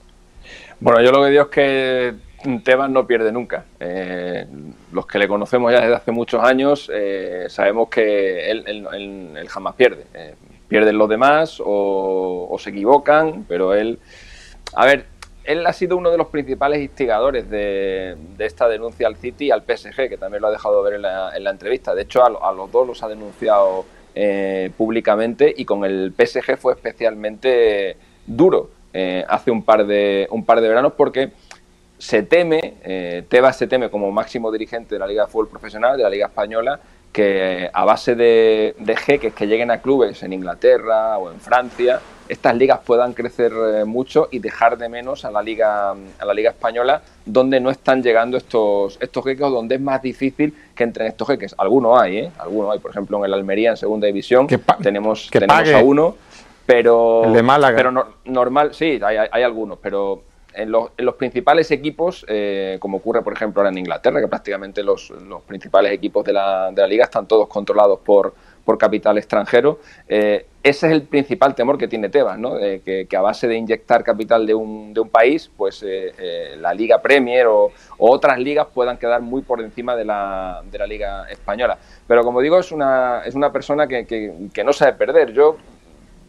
Bueno, 0.79 1.01
yo 1.01 1.11
lo 1.11 1.23
que 1.23 1.31
digo 1.31 1.43
es 1.45 1.49
que 1.49 2.26
Tebas 2.63 2.89
no 2.89 3.07
pierde 3.07 3.31
nunca. 3.31 3.65
Eh, 3.79 4.45
los 4.91 5.07
que 5.07 5.17
le 5.17 5.27
conocemos 5.27 5.71
ya 5.71 5.81
desde 5.81 5.95
hace 5.95 6.11
muchos 6.11 6.43
años 6.43 6.89
eh, 6.93 7.47
sabemos 7.49 7.89
que 7.89 8.51
él, 8.51 9.47
jamás 9.49 9.75
pierde. 9.75 10.05
Eh, 10.13 10.35
pierden 10.67 10.97
los 10.97 11.09
demás 11.09 11.61
o, 11.63 12.55
se 12.59 12.69
equivocan, 12.69 13.45
pero 13.47 13.73
él... 13.73 13.99
A 14.75 14.85
ver, 14.85 15.05
él 15.45 15.65
ha 15.65 15.73
sido 15.73 15.97
uno 15.97 16.11
de 16.11 16.17
los 16.17 16.27
principales 16.27 16.81
instigadores 16.81 17.49
de, 17.49 18.17
esta 18.37 18.67
denuncia 18.67 19.07
al 19.07 19.15
City 19.15 19.45
y 19.45 19.51
al 19.51 19.63
PSG, 19.63 20.09
que 20.09 20.17
también 20.17 20.41
lo 20.41 20.49
ha 20.49 20.51
dejado 20.51 20.83
ver 20.83 20.95
en 20.95 21.01
la, 21.01 21.49
entrevista. 21.49 21.95
De 21.95 22.03
hecho, 22.03 22.23
a, 22.23 22.51
los 22.51 22.71
dos 22.71 22.85
los 22.85 23.01
ha 23.01 23.07
denunciado 23.07 23.85
públicamente 24.75 25.53
y 25.55 25.63
con 25.63 25.85
el 25.85 26.11
PSG 26.17 26.57
fue 26.57 26.73
especialmente 26.73 27.97
duro 28.25 28.71
hace 29.27 29.51
un 29.51 29.61
par 29.61 29.85
de, 29.85 30.27
un 30.31 30.43
par 30.43 30.59
de 30.59 30.67
veranos 30.67 30.93
porque 30.97 31.31
se 31.97 32.23
teme, 32.23 32.75
eh, 32.83 33.23
Tebas 33.27 33.57
se 33.57 33.67
teme 33.67 33.89
como 33.89 34.11
máximo 34.11 34.51
dirigente 34.51 34.95
de 34.95 34.99
la 34.99 35.07
Liga 35.07 35.25
de 35.25 35.31
Fútbol 35.31 35.49
Profesional, 35.49 35.97
de 35.97 36.03
la 36.03 36.09
Liga 36.09 36.27
Española, 36.27 36.79
que 37.11 37.69
a 37.73 37.85
base 37.85 38.15
de, 38.15 38.75
jeques 39.05 39.33
que 39.33 39.47
lleguen 39.47 39.71
a 39.71 39.81
clubes 39.81 40.21
en 40.21 40.33
Inglaterra 40.33 41.17
o 41.17 41.31
en 41.31 41.39
Francia, 41.39 41.99
estas 42.29 42.55
ligas 42.55 42.81
puedan 42.85 43.13
crecer 43.13 43.51
eh, 43.53 43.85
mucho 43.85 44.27
y 44.29 44.37
dejar 44.37 44.77
de 44.77 44.87
menos 44.87 45.25
a 45.25 45.31
la 45.31 45.41
liga 45.41 45.91
a 45.91 46.25
la 46.25 46.33
liga 46.33 46.51
española 46.51 47.01
donde 47.25 47.59
no 47.59 47.71
están 47.71 48.03
llegando 48.03 48.37
estos 48.37 48.99
estos 49.01 49.23
jeques 49.23 49.45
o 49.45 49.49
donde 49.49 49.75
es 49.75 49.81
más 49.81 50.01
difícil 50.01 50.53
que 50.75 50.83
entren 50.83 51.07
estos 51.07 51.27
jeques. 51.29 51.55
Algunos 51.57 51.99
hay 51.99 52.17
¿eh? 52.17 52.31
algunos 52.37 52.73
hay. 52.73 52.79
Por 52.79 52.91
ejemplo 52.91 53.17
en 53.17 53.25
el 53.25 53.33
Almería 53.33 53.71
en 53.71 53.77
segunda 53.77 54.05
división 54.05 54.45
tenemos 54.83 55.29
tenemos 55.31 55.69
a 55.73 55.79
uno 55.79 56.15
pero 56.67 57.23
pero 57.75 58.15
normal 58.25 58.75
sí 58.75 58.99
hay, 59.01 59.17
hay 59.31 59.43
algunos 59.43 59.79
pero 59.81 60.21
en 60.57 60.71
los, 60.71 61.15
principales 61.17 61.69
equipos, 61.71 62.25
eh, 62.27 62.77
como 62.79 62.97
ocurre 62.97 63.21
por 63.21 63.33
ejemplo 63.33 63.61
ahora 63.61 63.69
en 63.69 63.77
Inglaterra, 63.77 64.19
que 64.19 64.27
prácticamente 64.27 64.83
los, 64.83 65.13
principales 65.45 65.91
equipos 65.91 66.25
de 66.25 66.33
la, 66.33 66.71
de 66.71 66.81
la, 66.81 66.87
liga 66.87 67.03
están 67.05 67.27
todos 67.27 67.47
controlados 67.47 67.99
por, 67.99 68.33
por 68.65 68.77
capital 68.77 69.17
extranjero, 69.17 69.79
eh, 70.07 70.47
ese 70.63 70.87
es 70.87 70.93
el 70.93 71.03
principal 71.03 71.55
temor 71.55 71.77
que 71.77 71.87
tiene 71.87 72.09
Tebas, 72.09 72.37
¿no? 72.37 72.57
que, 72.57 73.07
a 73.15 73.21
base 73.21 73.47
de 73.47 73.55
inyectar 73.55 74.03
capital 74.03 74.45
de 74.45 74.53
un, 74.53 74.93
de 74.93 74.99
un 74.99 75.09
país, 75.09 75.49
pues 75.55 75.83
eh, 75.87 76.55
la 76.59 76.73
Liga 76.73 77.01
Premier 77.01 77.47
o, 77.47 77.71
otras 77.99 78.37
ligas 78.39 78.67
puedan 78.73 78.97
quedar 78.97 79.21
muy 79.21 79.43
por 79.43 79.61
encima 79.61 79.95
de 79.95 80.05
la, 80.05 80.61
de 80.69 80.77
la 80.77 80.85
Liga 80.85 81.29
Española. 81.29 81.77
Pero 82.05 82.23
como 82.23 82.41
digo, 82.41 82.59
es 82.59 82.71
una, 82.71 83.21
es 83.25 83.35
una 83.35 83.51
persona 83.51 83.87
que, 83.87 84.05
que, 84.05 84.63
no 84.63 84.73
sabe 84.73 84.93
perder. 84.93 85.31
Yo 85.31 85.57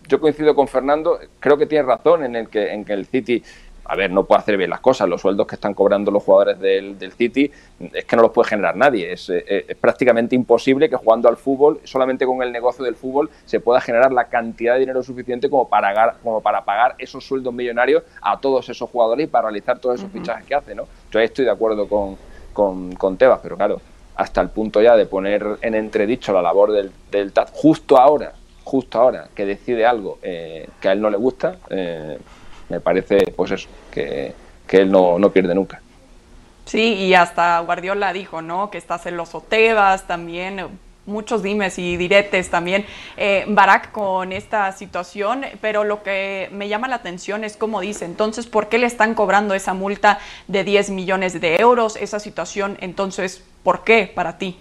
yo 0.08 0.20
coincido 0.20 0.54
con 0.54 0.66
Fernando, 0.66 1.18
creo 1.38 1.58
que 1.58 1.66
tiene 1.66 1.85
razón 1.85 2.25
en 2.25 2.35
el 2.35 2.49
que, 2.49 2.73
en 2.73 2.85
que 2.85 2.94
el 2.94 3.06
City 3.06 3.42
a 3.88 3.97
ver, 3.97 4.11
no 4.11 4.25
puede 4.25 4.40
hacer 4.40 4.57
bien 4.59 4.68
las 4.68 4.80
cosas. 4.80 5.09
Los 5.09 5.23
sueldos 5.23 5.47
que 5.47 5.54
están 5.54 5.73
cobrando 5.73 6.11
los 6.11 6.23
jugadores 6.23 6.61
del, 6.61 7.12
City 7.16 7.50
es 7.92 8.04
que 8.04 8.16
no 8.16 8.23
los 8.23 8.33
puede 8.33 8.50
generar 8.50 8.76
nadie. 8.76 9.11
Eh, 9.11 9.64
es, 9.66 9.76
prácticamente 9.76 10.37
imposible 10.37 10.90
que 10.90 10.97
jugando 10.97 11.26
al 11.26 11.38
fútbol, 11.38 11.80
solamente 11.85 12.26
con 12.26 12.42
el 12.42 12.52
negocio 12.52 12.85
del 12.85 12.97
fútbol, 12.97 13.30
se 13.47 13.61
pueda 13.61 13.80
generar 13.80 14.12
la 14.12 14.25
cantidad 14.25 14.75
de 14.75 14.80
dinero 14.80 15.02
suficiente 15.02 15.49
como 15.49 15.68
para, 15.68 15.88
pagar, 15.88 16.16
como 16.23 16.42
para 16.42 16.64
pagar 16.64 16.97
esos 16.99 17.25
sueldos 17.25 17.54
millonarios 17.54 18.02
a 18.21 18.38
todos 18.38 18.68
esos 18.68 18.90
jugadores 18.90 19.25
y 19.25 19.26
para 19.26 19.49
realizar 19.49 19.78
todos 19.78 20.00
esos 20.00 20.12
fichajes 20.12 20.45
que 20.45 20.54
hace. 20.54 20.75
¿no? 20.75 20.85
Yo 21.11 21.18
ahí 21.18 21.25
estoy 21.25 21.47
de 21.47 21.50
acuerdo 21.50 21.88
con, 21.88 22.18
con, 22.95 23.16
Tebas, 23.16 23.40
pero 23.42 23.57
claro, 23.57 23.80
hasta 24.16 24.42
el 24.42 24.50
punto 24.50 24.83
ya 24.83 24.97
de 24.97 25.07
poner 25.07 25.47
en 25.62 25.75
entredicho 25.75 26.35
la 26.35 26.42
labor 26.42 26.73
del, 26.73 26.92
del 27.11 27.33
TAT 27.33 27.50
justo 27.54 27.97
ahora, 27.97 28.35
justo 28.64 29.00
ahora 29.00 29.28
que 29.35 29.47
decide 29.47 29.87
algo 29.87 30.18
eh, 30.23 30.68
que 30.78 30.88
a 30.90 30.92
él 30.92 31.00
no 31.00 31.09
le 31.09 31.16
gusta. 31.16 31.57
Eh, 31.71 32.18
me 32.68 32.80
parece, 32.80 33.32
pues 33.37 33.50
eso, 33.50 33.68
que, 33.90 34.34
él 34.70 34.90
no, 34.90 35.30
pierde 35.30 35.54
nunca. 35.54 35.80
Sí, 36.64 36.94
y 36.94 37.14
hasta 37.14 37.58
Guardiola 37.60 38.12
dijo, 38.12 38.42
¿no? 38.42 38.70
Que 38.70 38.78
estás 38.78 39.06
en 39.06 39.16
los 39.16 39.34
Otebas 39.34 40.06
también, 40.06 40.66
muchos 41.06 41.42
dimes 41.42 41.78
y 41.78 41.96
diretes 41.96 42.50
también, 42.50 42.84
eh, 43.16 43.46
Barak 43.48 43.90
con 43.92 44.32
esta 44.32 44.70
situación, 44.72 45.46
pero 45.62 45.84
lo 45.84 46.02
que 46.02 46.50
me 46.52 46.68
llama 46.68 46.87
la 46.87 46.96
atención 46.96 47.44
es 47.44 47.56
cómo 47.56 47.80
dice, 47.80 48.04
entonces, 48.04 48.46
¿por 48.46 48.68
qué 48.68 48.76
le 48.76 48.87
están 48.87 49.14
cobrando 49.14 49.54
esa 49.54 49.72
multa 49.72 50.18
de 50.46 50.64
10 50.64 50.90
millones 50.90 51.40
de 51.40 51.56
euros? 51.56 51.96
Esa 51.96 52.20
situación, 52.20 52.76
entonces, 52.80 53.42
¿por 53.62 53.82
qué 53.84 54.12
para 54.14 54.37
ti? 54.37 54.58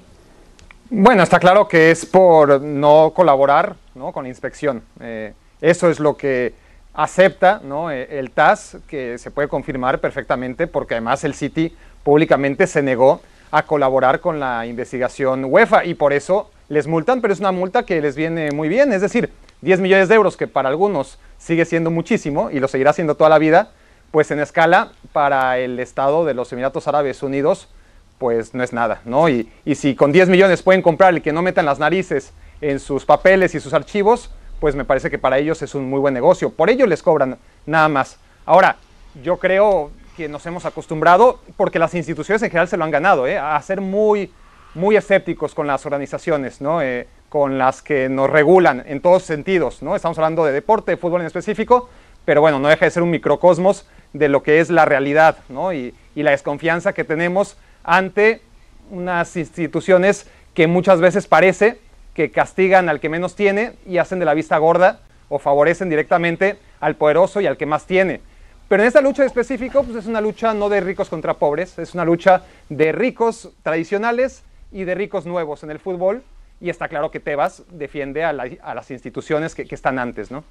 Bueno, 0.90 1.24
está 1.24 1.40
claro 1.40 1.68
que 1.68 1.92
es 1.92 2.06
por 2.06 2.62
no 2.62 3.12
colaborar 3.14 3.76
¿no? 3.94 4.14
con 4.14 4.26
inspección. 4.26 4.82
Eh, 5.02 5.34
eso 5.60 5.90
es 5.90 6.00
lo 6.00 6.16
que 6.16 6.54
acepta 6.98 7.62
¿no? 7.64 7.92
Eh, 7.92 8.20
el 8.20 8.32
TAS, 8.32 8.78
que 8.88 9.18
se 9.20 9.32
puede 9.32 9.48
confirmar 9.48 10.02
perfectamente, 10.02 10.68
porque 10.68 10.96
además 10.96 11.24
el 11.24 11.36
City 11.36 11.74
públicamente 12.04 12.68
se 12.68 12.82
negó 12.82 13.22
a 13.52 13.64
colaborar 13.64 14.20
con 14.20 14.40
la 14.40 14.66
investigación 14.66 15.46
UEFA 15.46 15.86
y 15.86 15.94
por 15.94 16.12
eso 16.12 16.50
les 16.68 16.88
multan, 16.88 17.22
pero 17.22 17.34
es 17.34 17.40
una 17.40 17.54
multa 17.54 17.84
que 17.84 18.02
les 18.02 18.16
viene 18.16 18.52
muy 18.52 18.68
bien, 18.68 18.92
es 18.92 19.02
decir, 19.02 19.30
10 19.62 19.80
millones 19.80 20.10
de 20.10 20.16
euros, 20.16 20.36
que 20.36 20.48
para 20.48 20.70
algunos 20.70 21.18
sigue 21.38 21.66
siendo 21.66 21.92
muchísimo 21.92 22.50
y 22.50 22.60
lo 22.60 22.68
seguirá 22.68 22.92
siendo 22.94 23.16
toda 23.16 23.30
la 23.30 23.38
vida, 23.38 23.72
pues 24.12 24.32
en 24.32 24.40
escala 24.40 24.92
para 25.14 25.60
el 25.60 25.80
Estado 25.80 26.26
de 26.26 26.34
los 26.34 26.52
Emiratos 26.52 26.88
Árabes 26.88 27.22
Unidos, 27.24 27.70
pues 28.18 28.56
no 28.56 28.64
es 28.64 28.74
nada, 28.74 29.02
¿no? 29.06 29.30
Y, 29.30 29.50
y 29.64 29.76
si 29.76 29.96
con 29.96 30.12
10 30.12 30.30
millones 30.30 30.64
pueden 30.64 30.82
comprar 30.82 31.16
y 31.16 31.22
que 31.22 31.32
no 31.32 31.44
metan 31.44 31.66
las 31.66 31.78
narices 31.78 32.34
en 32.60 32.80
sus 32.80 33.06
papeles 33.06 33.54
y 33.54 33.60
sus 33.60 33.74
archivos, 33.74 34.32
pues 34.60 34.76
me 34.76 34.86
parece 34.86 35.10
que 35.10 35.18
para 35.18 35.38
ellos 35.38 35.62
es 35.62 35.76
un 35.76 35.90
muy 35.90 36.00
buen 36.00 36.14
negocio. 36.14 36.50
Por 36.50 36.70
ello 36.70 36.86
les 36.86 37.04
cobran 37.04 37.38
nada 37.66 37.88
más. 37.90 38.18
Ahora, 38.46 38.78
yo 39.24 39.38
creo 39.38 39.92
que 40.16 40.28
nos 40.28 40.46
hemos 40.46 40.66
acostumbrado, 40.66 41.40
porque 41.56 41.80
las 41.80 41.94
instituciones 41.94 42.42
en 42.42 42.50
general 42.50 42.68
se 42.68 42.78
lo 42.78 42.84
han 42.84 42.92
ganado, 42.92 43.28
¿eh? 43.28 43.38
a 43.38 43.62
ser 43.62 43.82
muy, 43.82 44.32
muy 44.74 44.96
escépticos 44.96 45.54
con 45.54 45.68
las 45.68 45.86
organizaciones, 45.86 46.60
¿no? 46.60 46.82
Eh, 46.82 47.08
con 47.30 47.58
las 47.58 47.82
que 47.82 48.10
nos 48.10 48.30
regulan 48.30 48.84
en 48.88 49.02
todos 49.02 49.24
sentidos. 49.24 49.82
¿no? 49.82 49.96
Estamos 49.96 50.18
hablando 50.18 50.46
de 50.46 50.54
deporte, 50.54 50.92
de 50.92 50.98
fútbol 50.98 51.22
en 51.22 51.28
específico, 51.28 51.90
pero 52.26 52.42
bueno, 52.42 52.60
no 52.60 52.68
deja 52.68 52.86
de 52.86 52.92
ser 52.92 53.04
un 53.04 53.12
microcosmos 53.12 53.86
de 54.14 54.30
lo 54.30 54.44
que 54.44 54.60
es 54.60 54.70
la 54.70 54.86
realidad 54.86 55.38
¿no? 55.50 55.74
y, 55.74 55.94
y 56.16 56.24
la 56.24 56.32
desconfianza 56.32 56.94
que 56.94 57.04
tenemos 57.04 57.58
ante 57.84 58.42
unas 58.90 59.36
instituciones 59.36 60.28
que 60.54 60.68
muchas 60.68 61.02
veces 61.02 61.28
parece 61.28 61.80
que 62.18 62.32
castigan 62.32 62.90
al 62.90 63.00
que 63.00 63.10
menos 63.10 63.36
tiene 63.36 63.74
y 63.86 64.00
hacen 64.00 64.18
de 64.18 64.26
la 64.26 64.34
vista 64.34 64.58
gorda 64.58 65.02
o 65.30 65.38
favorecen 65.38 65.88
directamente 65.88 66.58
al 66.80 66.96
poderoso 66.96 67.42
y 67.42 67.46
al 67.46 67.58
que 67.58 67.68
más 67.68 67.86
tiene. 67.86 68.22
Pero 68.68 68.82
en 68.82 68.88
esta 68.88 69.02
lucha 69.02 69.24
específico, 69.24 69.84
pues 69.84 69.98
es 69.98 70.08
una 70.08 70.20
lucha 70.20 70.52
no 70.56 70.68
de 70.68 70.82
ricos 70.82 71.10
contra 71.10 71.36
pobres, 71.36 71.78
es 71.78 71.94
una 71.94 72.04
lucha 72.06 72.42
de 72.70 72.92
ricos 72.92 73.52
tradicionales 73.62 74.42
y 74.72 74.84
de 74.84 74.96
ricos 74.96 75.28
nuevos 75.28 75.62
en 75.62 75.70
el 75.70 75.78
fútbol. 75.78 76.24
Y 76.60 76.70
está 76.70 76.88
claro 76.88 77.12
que 77.12 77.20
Tebas 77.20 77.64
defiende 77.70 78.24
a, 78.24 78.34
la, 78.34 78.50
a 78.64 78.74
las 78.74 78.90
instituciones 78.90 79.54
que, 79.54 79.66
que, 79.66 79.76
están 79.76 80.00
antes, 80.00 80.32
¿no? 80.32 80.44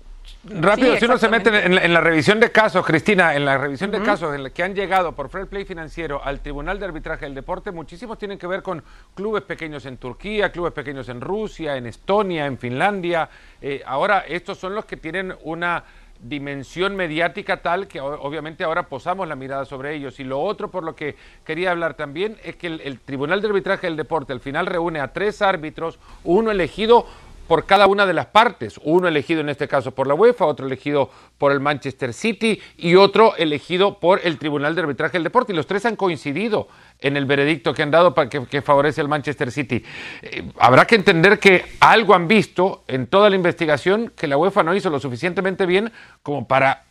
Rápido, 0.44 0.92
sí, 0.94 1.00
si 1.00 1.04
uno 1.04 1.18
se 1.18 1.28
mete 1.28 1.48
en 1.66 1.75
la, 1.75 1.84
en 1.84 1.92
la, 1.92 2.00
revisión 2.00 2.38
de 2.38 2.52
casos, 2.52 2.86
Cristina, 2.86 3.34
en 3.34 3.44
la 3.44 3.58
revisión 3.58 3.90
de 3.90 3.98
uh 3.98 4.02
-huh. 4.02 4.06
casos 4.06 4.34
en 4.34 4.44
la 4.44 4.50
que 4.50 4.62
han 4.62 4.75
llegado 4.75 5.12
por 5.12 5.28
fair 5.28 5.46
play 5.46 5.64
financiero 5.64 6.20
al 6.22 6.40
Tribunal 6.40 6.78
de 6.78 6.86
Arbitraje 6.86 7.25
del 7.25 7.34
Deporte, 7.34 7.72
muchísimos 7.72 8.18
tienen 8.18 8.38
que 8.38 8.46
ver 8.46 8.62
con 8.62 8.82
clubes 9.14 9.42
pequeños 9.42 9.84
en 9.86 9.96
Turquía, 9.96 10.52
clubes 10.52 10.72
pequeños 10.72 11.08
en 11.08 11.20
Rusia, 11.20 11.76
en 11.76 11.86
Estonia, 11.86 12.46
en 12.46 12.58
Finlandia. 12.58 13.28
Eh, 13.60 13.82
ahora, 13.84 14.25
estos 14.28 14.58
son 14.58 14.75
los 14.75 14.84
que 14.84 14.96
tienen 14.96 15.34
una 15.42 15.82
dimensión 16.20 16.96
mediática 16.96 17.62
tal 17.62 17.88
que 17.88 18.00
obviamente 18.00 18.64
ahora 18.64 18.88
posamos 18.88 19.28
la 19.28 19.37
mirada 19.37 19.64
sobre 19.64 19.94
ellos. 19.94 20.18
Y 20.20 20.25
lo 20.25 20.40
otro 20.40 20.70
por 20.70 20.85
lo 20.85 20.94
que 20.94 21.16
quería 21.44 21.70
hablar 21.70 21.94
también 21.94 22.37
es 22.44 22.56
que 22.56 22.66
el, 22.66 22.80
el, 22.80 23.00
Tribunal 23.00 23.40
de 23.40 23.49
Arbitraje 23.49 23.87
del 23.87 23.96
Deporte 23.96 24.32
al 24.32 24.40
final 24.40 24.66
reúne 24.66 25.00
a 25.00 25.12
tres 25.12 25.42
árbitros, 25.42 25.99
uno 26.25 26.50
elegido 26.50 27.06
por 27.46 27.66
cada 27.66 27.86
una 27.86 28.06
de 28.06 28.12
las 28.12 28.26
partes, 28.26 28.80
uno 28.82 29.08
elegido 29.08 29.40
en 29.40 29.48
este 29.48 29.68
caso 29.68 29.92
por 29.92 30.06
la 30.06 30.14
UEFA, 30.14 30.46
otro 30.46 30.66
elegido 30.66 31.10
por 31.38 31.52
el 31.52 31.60
Manchester 31.60 32.12
City 32.12 32.60
y 32.76 32.94
otro 32.96 33.36
elegido 33.36 33.98
por 33.98 34.20
el 34.24 34.38
Tribunal 34.38 34.74
de 34.74 34.82
Arbitraje 34.82 35.14
del 35.14 35.24
Deporte. 35.24 35.52
Y 35.52 35.56
los 35.56 35.66
tres 35.66 35.86
han 35.86 35.96
coincidido 35.96 36.68
en 37.00 37.16
el 37.16 37.26
veredicto 37.26 37.74
que 37.74 37.82
han 37.82 37.90
dado 37.90 38.14
para 38.14 38.28
que, 38.28 38.62
favorece 38.62 39.00
al 39.00 39.08
Manchester 39.08 39.50
City. 39.52 39.84
Eh, 40.22 40.50
habrá 40.58 40.86
que 40.86 40.96
entender 40.96 41.38
que 41.38 41.64
algo 41.80 42.14
han 42.14 42.28
visto 42.28 42.84
en 42.88 43.06
toda 43.06 43.30
la 43.30 43.36
investigación 43.36 44.12
que 44.16 44.26
la 44.26 44.36
UEFA 44.36 44.62
no 44.62 44.74
hizo 44.74 44.90
lo 44.90 44.98
suficientemente 44.98 45.66
bien 45.66 45.92
como 46.22 46.46
para 46.46 46.84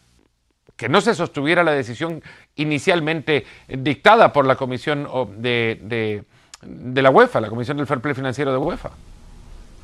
que 0.76 0.90
no 0.90 1.02
se 1.02 1.16
sostuviera 1.16 1.64
la 1.64 1.72
decisión 1.72 2.22
inicialmente 2.56 3.46
dictada 3.68 4.34
por 4.34 4.46
la 4.46 4.56
comisión 4.56 5.08
de, 5.38 5.80
de, 5.82 6.24
de 6.62 7.02
la 7.02 7.10
UEFA, 7.10 7.40
la 7.40 7.50
comisión 7.50 7.78
del 7.78 7.88
Fair 7.88 8.02
Play 8.02 8.14
Financiero 8.14 8.52
de 8.52 8.58
UEFA. 8.58 8.92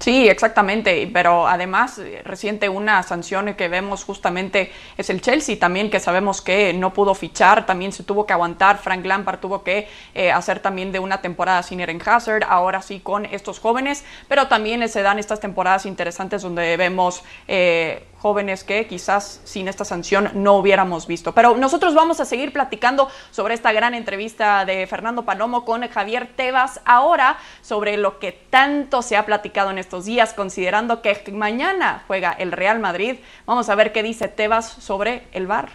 Sí, 0.02 0.28
exactamente, 0.28 1.08
pero 1.14 1.48
además 1.48 2.02
reciente 2.24 2.70
una 2.70 3.04
sanción 3.04 3.54
que 3.54 3.68
vemos 3.68 4.04
justamente 4.04 4.72
es 4.98 5.12
el 5.12 5.22
Chelsea 5.22 5.60
también, 5.60 5.92
que 5.92 6.00
sabemos 6.00 6.42
que 6.42 6.74
no 6.74 6.92
pudo 6.92 7.14
fichar, 7.14 7.68
también 7.68 7.92
se 7.92 8.02
tuvo 8.02 8.26
que 8.26 8.34
aguantar, 8.34 8.80
Frank 8.80 9.06
Lampard 9.06 9.40
tuvo 9.40 9.64
que 9.64 9.88
eh, 10.16 10.32
hacer 10.32 10.60
también 10.60 10.92
de 10.92 10.98
una 10.98 11.22
temporada 11.22 11.62
sin 11.62 11.82
Eren 11.82 12.02
Hazard, 12.04 12.46
ahora 12.50 12.82
sí 12.82 13.00
con 13.00 13.28
estos 13.28 13.60
jóvenes, 13.60 14.04
pero 14.28 14.48
también 14.48 14.90
se 14.90 15.04
dan 15.04 15.20
estas 15.20 15.40
temporadas 15.40 15.86
interesantes 15.86 16.42
donde 16.42 16.78
vemos 16.78 17.24
eh, 17.48 18.08
jóvenes 18.22 18.64
que 18.64 18.86
quizás 18.86 19.42
sin 19.46 19.68
esta 19.68 19.84
sanción 19.84 20.30
no 20.36 20.56
hubiéramos 20.56 21.08
visto. 21.08 21.34
Pero 21.34 21.58
nosotros 21.58 21.96
vamos 21.96 22.20
a 22.20 22.26
seguir 22.26 22.54
platicando 22.54 23.10
sobre 23.32 23.56
esta 23.56 23.72
gran 23.72 23.96
entrevista 23.96 24.64
de 24.64 24.86
Fernando 24.86 25.26
Palomo 25.26 25.66
con 25.66 25.88
Javier 25.88 26.30
Tebas 26.36 26.82
ahora 26.86 27.38
sobre 27.62 27.98
lo 27.98 28.20
que 28.20 28.32
tanto 28.32 29.02
se 29.02 29.18
ha 29.18 29.26
platicado 29.26 29.72
en 29.72 29.80
estos 29.92 30.06
días, 30.06 30.34
considerando 30.34 31.02
que 31.02 31.22
mañana 31.34 32.06
juega 32.08 32.32
el 32.32 32.54
Real 32.54 32.80
Madrid. 32.80 33.18
Vamos 33.46 33.68
a 33.68 33.76
ver 33.76 33.92
qué 33.92 34.02
dice 34.02 34.30
Tebas 34.30 34.66
sobre 34.66 35.24
el 35.34 35.48
VAR. 35.48 35.68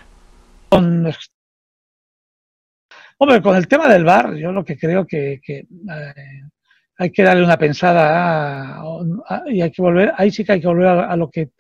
Hombre, 0.71 1.15
con 3.43 3.57
el 3.57 3.69
tema 3.69 3.89
del 3.89 4.05
VAR, 4.05 4.35
yo 4.37 4.53
lo 4.53 4.65
que 4.65 4.79
creo 4.79 5.07
que, 5.07 5.39
que 5.45 5.59
eh, 5.59 6.43
hay 6.97 7.11
que 7.11 7.25
darle 7.25 7.45
una 7.45 7.59
pensada 7.59 8.79
a, 8.79 8.81
a, 9.29 9.43
y 9.49 9.61
hay 9.61 9.71
que 9.71 9.83
volver, 9.83 10.15
ahí 10.17 10.31
sí 10.31 10.47
que 10.47 10.53
hay 10.53 10.63
que 10.63 10.67
volver 10.67 10.87
a, 10.87 11.11
a 11.11 11.17
lo 11.17 11.31
que 11.31 11.51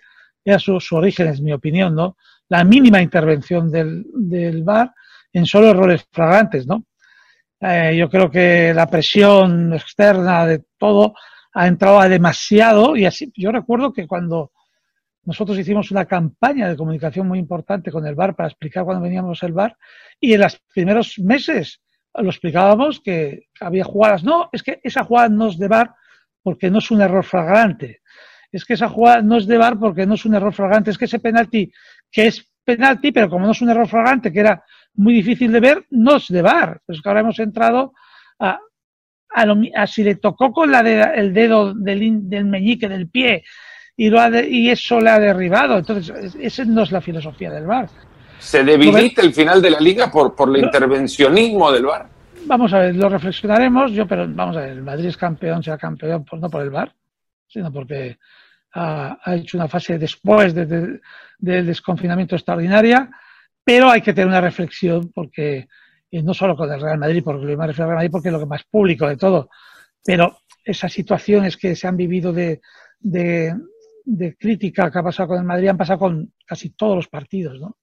era 0.42 0.58
su, 0.58 0.80
su, 0.80 0.96
origen, 0.96 1.26
es 1.26 1.42
mi 1.42 1.52
opinión, 1.52 1.94
¿no? 1.94 2.16
La 2.48 2.64
mínima 2.64 3.02
intervención 3.02 3.70
del, 3.70 4.06
del 4.14 4.64
VAR 4.64 4.94
en 5.30 5.44
solo 5.44 5.68
errores 5.68 6.06
flagrantes, 6.10 6.66
¿no? 6.66 6.86
Eh, 7.60 7.94
yo 7.98 8.08
creo 8.08 8.30
que 8.30 8.72
la 8.72 8.86
presión 8.86 9.74
externa 9.74 10.46
de 10.46 10.64
todo 10.78 11.12
ha 11.58 11.66
entrado 11.66 12.06
demasiado 12.06 12.96
y 12.96 13.06
así, 13.06 13.32
yo 13.34 13.50
recuerdo 13.50 13.90
que 13.90 14.06
cuando 14.06 14.52
nosotros 15.24 15.58
hicimos 15.58 15.90
una 15.90 16.04
campaña 16.04 16.68
de 16.68 16.76
comunicación 16.76 17.26
muy 17.26 17.38
importante 17.38 17.90
con 17.90 18.06
el 18.06 18.14
VAR 18.14 18.36
para 18.36 18.50
explicar 18.50 18.84
cuando 18.84 19.02
veníamos 19.02 19.42
el 19.42 19.54
VAR 19.54 19.74
y 20.20 20.34
en 20.34 20.42
los 20.42 20.60
primeros 20.74 21.18
meses 21.18 21.80
lo 22.14 22.28
explicábamos 22.28 23.00
que 23.00 23.46
había 23.58 23.84
jugadas, 23.84 24.22
no, 24.22 24.50
es 24.52 24.62
que 24.62 24.80
esa 24.82 25.02
jugada 25.04 25.30
no 25.30 25.48
es 25.48 25.58
de 25.58 25.68
VAR 25.68 25.94
porque 26.42 26.70
no 26.70 26.78
es 26.78 26.90
un 26.90 27.00
error 27.00 27.24
flagrante, 27.24 28.02
es 28.52 28.62
que 28.66 28.74
esa 28.74 28.90
jugada 28.90 29.22
no 29.22 29.38
es 29.38 29.46
de 29.46 29.56
VAR 29.56 29.78
porque 29.78 30.04
no 30.04 30.14
es 30.14 30.26
un 30.26 30.34
error 30.34 30.52
flagrante, 30.52 30.90
es 30.90 30.98
que 30.98 31.06
ese 31.06 31.20
penalti, 31.20 31.72
que 32.12 32.26
es 32.26 32.46
penalti, 32.64 33.12
pero 33.12 33.30
como 33.30 33.46
no 33.46 33.52
es 33.52 33.62
un 33.62 33.70
error 33.70 33.88
flagrante, 33.88 34.30
que 34.30 34.40
era 34.40 34.62
muy 34.92 35.14
difícil 35.14 35.50
de 35.52 35.60
ver, 35.60 35.86
no 35.88 36.16
es 36.16 36.28
de 36.28 36.42
VAR. 36.42 36.82
Pues 36.84 37.00
que 37.00 37.08
ahora 37.08 37.20
hemos 37.20 37.38
entrado 37.38 37.94
a, 38.38 38.58
a, 39.36 39.44
lo, 39.44 39.56
a 39.74 39.86
si 39.86 40.02
le 40.02 40.14
tocó 40.14 40.50
con 40.50 40.72
la 40.72 40.82
de, 40.82 40.98
el 41.14 41.34
dedo 41.34 41.74
del, 41.74 42.26
del, 42.28 42.46
meñique 42.46 42.88
del 42.88 43.08
pie 43.08 43.44
y, 43.94 44.08
lo 44.08 44.18
ha 44.18 44.30
de, 44.30 44.48
y 44.48 44.70
eso 44.70 44.98
le 44.98 45.10
ha 45.10 45.18
derribado. 45.18 45.76
Entonces, 45.76 46.34
esa 46.40 46.64
no 46.64 46.82
es 46.82 46.90
la 46.90 47.02
filosofía 47.02 47.50
del 47.50 47.66
VAR. 47.66 47.90
¿Se 48.38 48.64
debilita 48.64 49.20
el 49.20 49.34
final 49.34 49.60
de 49.60 49.70
la 49.70 49.80
liga 49.80 50.10
por, 50.10 50.34
por 50.34 50.48
el 50.48 50.64
intervencionismo 50.64 51.70
del 51.70 51.84
VAR? 51.84 52.08
Vamos 52.46 52.72
a 52.72 52.78
ver, 52.78 52.96
lo 52.96 53.10
reflexionaremos, 53.10 53.92
yo, 53.92 54.06
pero 54.06 54.26
vamos 54.26 54.56
a 54.56 54.60
ver, 54.60 54.70
el 54.70 54.82
Madrid 54.82 55.08
es 55.08 55.18
campeón, 55.18 55.62
será 55.62 55.76
campeón, 55.76 56.24
por, 56.24 56.38
no 56.38 56.48
por 56.48 56.62
el 56.62 56.70
VAR, 56.70 56.94
sino 57.46 57.70
porque 57.70 58.16
ha, 58.72 59.18
ha 59.22 59.34
hecho 59.34 59.58
una 59.58 59.68
fase 59.68 59.98
después 59.98 60.54
del 60.54 60.68
de, 60.68 61.00
de 61.38 61.62
desconfinamiento 61.62 62.36
extraordinaria, 62.36 63.10
pero 63.62 63.90
hay 63.90 64.00
que 64.00 64.14
tener 64.14 64.28
una 64.28 64.40
reflexión 64.40 65.10
porque 65.12 65.68
eh, 66.16 66.22
no 66.22 66.34
solo 66.34 66.56
con 66.56 66.72
el 66.72 66.80
Real 66.80 66.98
Madrid, 66.98 67.22
porque 67.24 67.56
me 67.56 67.66
refiero 67.66 67.84
al 67.84 67.88
Real 67.90 67.96
Madrid 67.96 68.10
porque 68.10 68.28
es 68.28 68.32
lo 68.32 68.40
que 68.40 68.46
más 68.46 68.64
público 68.64 69.06
de 69.08 69.16
todo, 69.16 69.48
pero 70.04 70.38
esas 70.64 70.92
situaciones 70.92 71.56
que 71.56 71.76
se 71.76 71.86
han 71.86 71.96
vivido 71.96 72.32
de, 72.32 72.60
de, 72.98 73.54
de, 74.04 74.36
crítica 74.36 74.90
que 74.90 74.98
ha 74.98 75.02
pasado 75.02 75.28
con 75.28 75.38
el 75.38 75.44
Madrid 75.44 75.68
han 75.68 75.76
pasado 75.76 75.98
con 75.98 76.32
casi 76.44 76.70
todos 76.70 76.96
los 76.96 77.08
partidos, 77.08 77.60
¿no? 77.60 77.76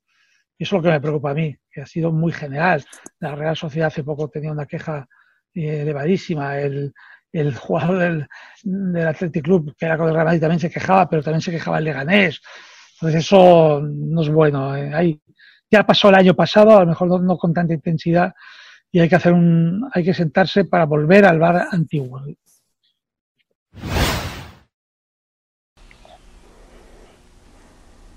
Y 0.58 0.64
eso 0.64 0.76
es 0.76 0.80
lo 0.80 0.84
que 0.84 0.94
me 0.94 1.02
preocupa 1.02 1.32
a 1.32 1.34
mí, 1.34 1.56
que 1.72 1.82
ha 1.82 1.86
sido 1.86 2.12
muy 2.12 2.32
general. 2.32 2.84
La 3.20 3.36
Real 3.36 3.56
Sociedad 3.56 3.88
hace 3.88 4.04
poco 4.04 4.30
tenía 4.30 4.52
una 4.52 4.66
queja 4.66 5.08
eh, 5.54 5.82
elevadísima, 5.82 6.60
el, 6.60 6.94
el 7.32 7.56
jugador 7.56 7.98
del, 7.98 8.28
del 8.64 9.08
Athletic 9.08 9.44
Club, 9.44 9.76
que 9.78 9.86
era 9.86 9.98
con 9.98 10.08
el 10.08 10.14
Real 10.14 10.26
Madrid, 10.26 10.42
también 10.42 10.60
se 10.60 10.70
quejaba, 10.70 11.10
pero 11.10 11.24
también 11.24 11.42
se 11.42 11.52
quejaba 11.52 11.80
el 11.80 11.86
Leganés. 11.86 12.42
Entonces 12.96 13.26
eso 13.26 13.82
no 13.82 14.22
es 14.22 14.30
bueno. 14.30 14.76
Eh. 14.78 14.94
Hay, 14.94 15.22
ya 15.74 15.84
pasó 15.88 16.10
el 16.10 16.16
año 16.16 16.36
pasado, 16.36 16.78
a 16.78 16.82
lo 16.82 16.86
mejor 16.86 17.20
no, 17.22 17.36
con 17.36 17.52
tanta 17.52 17.74
intensidad, 17.74 18.34
y 18.92 19.00
hay 19.00 19.10
que 19.10 19.16
hacer 19.16 19.34
un, 19.34 19.90
hay 19.92 20.04
que 20.04 20.14
sentarse 20.14 20.66
para 20.66 20.86
volver 20.86 21.26
al 21.26 21.40
bar 21.40 21.68
antiguo. 21.72 22.22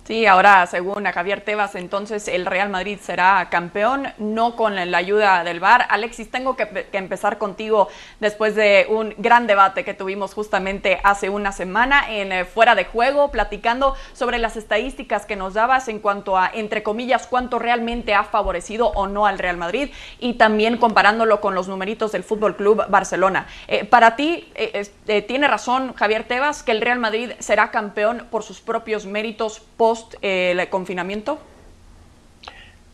Sí, 0.07 0.25
ahora 0.25 0.65
según 0.69 1.05
Javier 1.05 1.41
Tebas, 1.41 1.75
entonces 1.75 2.29
el 2.29 2.47
Real 2.47 2.69
Madrid 2.69 3.01
será 3.03 3.49
campeón, 3.51 4.07
no 4.19 4.55
con 4.55 4.77
la 4.77 4.99
ayuda 4.99 5.43
del 5.43 5.59
VAR. 5.59 5.85
Alexis, 5.91 6.31
tengo 6.31 6.55
que, 6.55 6.87
empezar 6.93 7.39
contigo 7.39 7.89
después 8.21 8.55
de 8.55 8.87
un 8.89 9.17
gran 9.19 9.49
debate 9.49 9.85
que 9.85 9.95
tuvimos 9.95 10.33
justamente 10.33 11.01
hace 11.03 11.29
una 11.29 11.51
semana 11.51 12.09
en 12.09 12.31
eh, 12.31 12.45
Fuera 12.45 12.77
de 12.77 12.85
Juego, 12.85 13.33
platicando 13.33 13.97
sobre 14.13 14.39
las 14.39 14.57
estadísticas 14.57 15.27
que 15.27 15.35
nos 15.35 15.55
dabas 15.55 15.89
en 15.89 15.99
cuanto 15.99 16.39
a, 16.39 16.53
entre 16.55 16.85
comillas, 16.85 17.27
cuánto 17.27 17.59
realmente 17.59 18.15
ha 18.15 18.23
favorecido 18.23 18.93
o 18.95 19.09
no 19.09 19.27
al 19.27 19.41
Real 19.41 19.57
Madrid 19.57 19.91
y 20.21 20.35
también 20.35 20.77
comparándolo 20.77 21.41
con 21.41 21.57
los 21.57 21.67
numeritos 21.67 22.13
del 22.13 22.23
Fútbol 22.23 22.55
Club 22.55 22.85
Barcelona. 22.89 23.49
Eh, 23.67 23.85
para 23.85 24.15
ti, 24.15 24.53
eh, 24.55 25.25
¿tiene 25.27 25.49
razón 25.49 25.95
Javier 25.95 26.23
Tebas 26.29 26.63
que 26.63 26.71
el 26.71 26.81
Real 26.81 27.01
Madrid 27.01 27.33
será 27.41 27.73
campeón 27.73 28.29
por 28.31 28.45
sus 28.45 28.61
propios 28.61 29.05
méritos 29.05 29.59
post 29.77 29.96
eh, 30.23 30.55
el 30.57 30.69
confinamiento? 30.69 31.39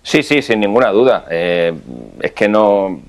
Sí, 0.02 0.22
sí, 0.22 0.42
sin 0.42 0.60
ninguna 0.60 0.90
duda. 0.90 1.26
Eh, 1.30 1.72
es 2.20 2.32
que 2.32 2.48
no. 2.48 3.00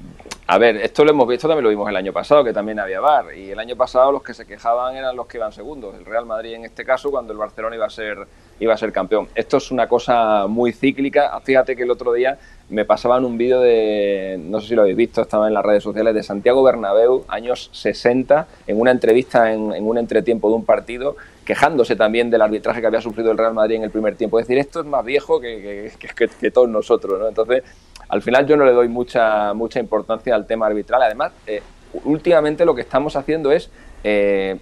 A 0.45 0.57
ver, 0.57 0.75
esto 0.77 1.05
lo 1.05 1.11
hemos 1.11 1.27
visto, 1.27 1.47
también 1.47 1.63
lo 1.63 1.69
vimos 1.69 1.89
el 1.89 1.95
año 1.95 2.11
pasado, 2.11 2.43
que 2.43 2.53
también 2.53 2.77
había 2.77 2.99
VAR. 2.99 3.35
Y 3.35 3.49
el 3.49 3.59
año 3.59 3.75
pasado 3.75 4.11
los 4.11 4.21
que 4.21 4.33
se 4.33 4.45
quejaban 4.45 4.95
eran 4.95 5.15
los 5.15 5.25
que 5.25 5.37
iban 5.37 5.53
segundos. 5.53 5.95
El 5.95 6.05
Real 6.05 6.25
Madrid 6.25 6.53
en 6.53 6.65
este 6.65 6.83
caso, 6.85 7.09
cuando 7.09 7.31
el 7.31 7.39
Barcelona 7.39 7.75
iba 7.75 7.85
a 7.85 7.89
ser, 7.89 8.27
iba 8.59 8.73
a 8.73 8.77
ser 8.77 8.91
campeón. 8.91 9.29
Esto 9.33 9.57
es 9.57 9.71
una 9.71 9.87
cosa 9.87 10.45
muy 10.47 10.73
cíclica. 10.73 11.39
Fíjate 11.43 11.75
que 11.75 11.83
el 11.83 11.91
otro 11.91 12.11
día 12.13 12.37
me 12.69 12.85
pasaban 12.85 13.23
un 13.25 13.37
vídeo 13.37 13.61
de, 13.61 14.37
no 14.39 14.59
sé 14.59 14.69
si 14.69 14.75
lo 14.75 14.81
habéis 14.81 14.97
visto, 14.97 15.21
estaba 15.21 15.47
en 15.47 15.53
las 15.53 15.63
redes 15.63 15.83
sociales, 15.83 16.13
de 16.13 16.23
Santiago 16.23 16.61
Bernabéu, 16.61 17.23
años 17.27 17.69
60, 17.71 18.47
en 18.67 18.79
una 18.79 18.91
entrevista 18.91 19.51
en, 19.53 19.73
en 19.73 19.87
un 19.87 19.97
entretiempo 19.97 20.49
de 20.49 20.55
un 20.55 20.65
partido, 20.65 21.15
quejándose 21.45 21.95
también 21.95 22.29
del 22.29 22.41
arbitraje 22.41 22.81
que 22.81 22.87
había 22.87 23.01
sufrido 23.01 23.31
el 23.31 23.37
Real 23.37 23.53
Madrid 23.53 23.75
en 23.75 23.83
el 23.83 23.91
primer 23.91 24.15
tiempo. 24.15 24.39
Es 24.39 24.47
decir, 24.47 24.59
esto 24.59 24.81
es 24.81 24.85
más 24.85 25.03
viejo 25.03 25.39
que, 25.39 25.91
que, 26.39 26.51
todos 26.51 26.69
nosotros, 26.69 27.19
¿no? 27.19 27.27
Entonces, 27.27 27.63
al 28.09 28.21
final 28.21 28.45
yo 28.45 28.57
no 28.57 28.65
le 28.65 28.71
doy 28.71 28.87
mucha, 28.87 29.53
mucha 29.53 29.79
importancia 29.79 30.35
al 30.35 30.45
tema 30.45 30.67
arbitral. 30.67 31.01
Además, 31.01 31.31
eh, 31.47 31.61
últimamente 32.05 32.65
lo 32.65 32.75
que 32.75 32.81
estamos 32.81 33.15
haciendo 33.15 33.51
es 33.51 33.69
eh, 34.03 34.59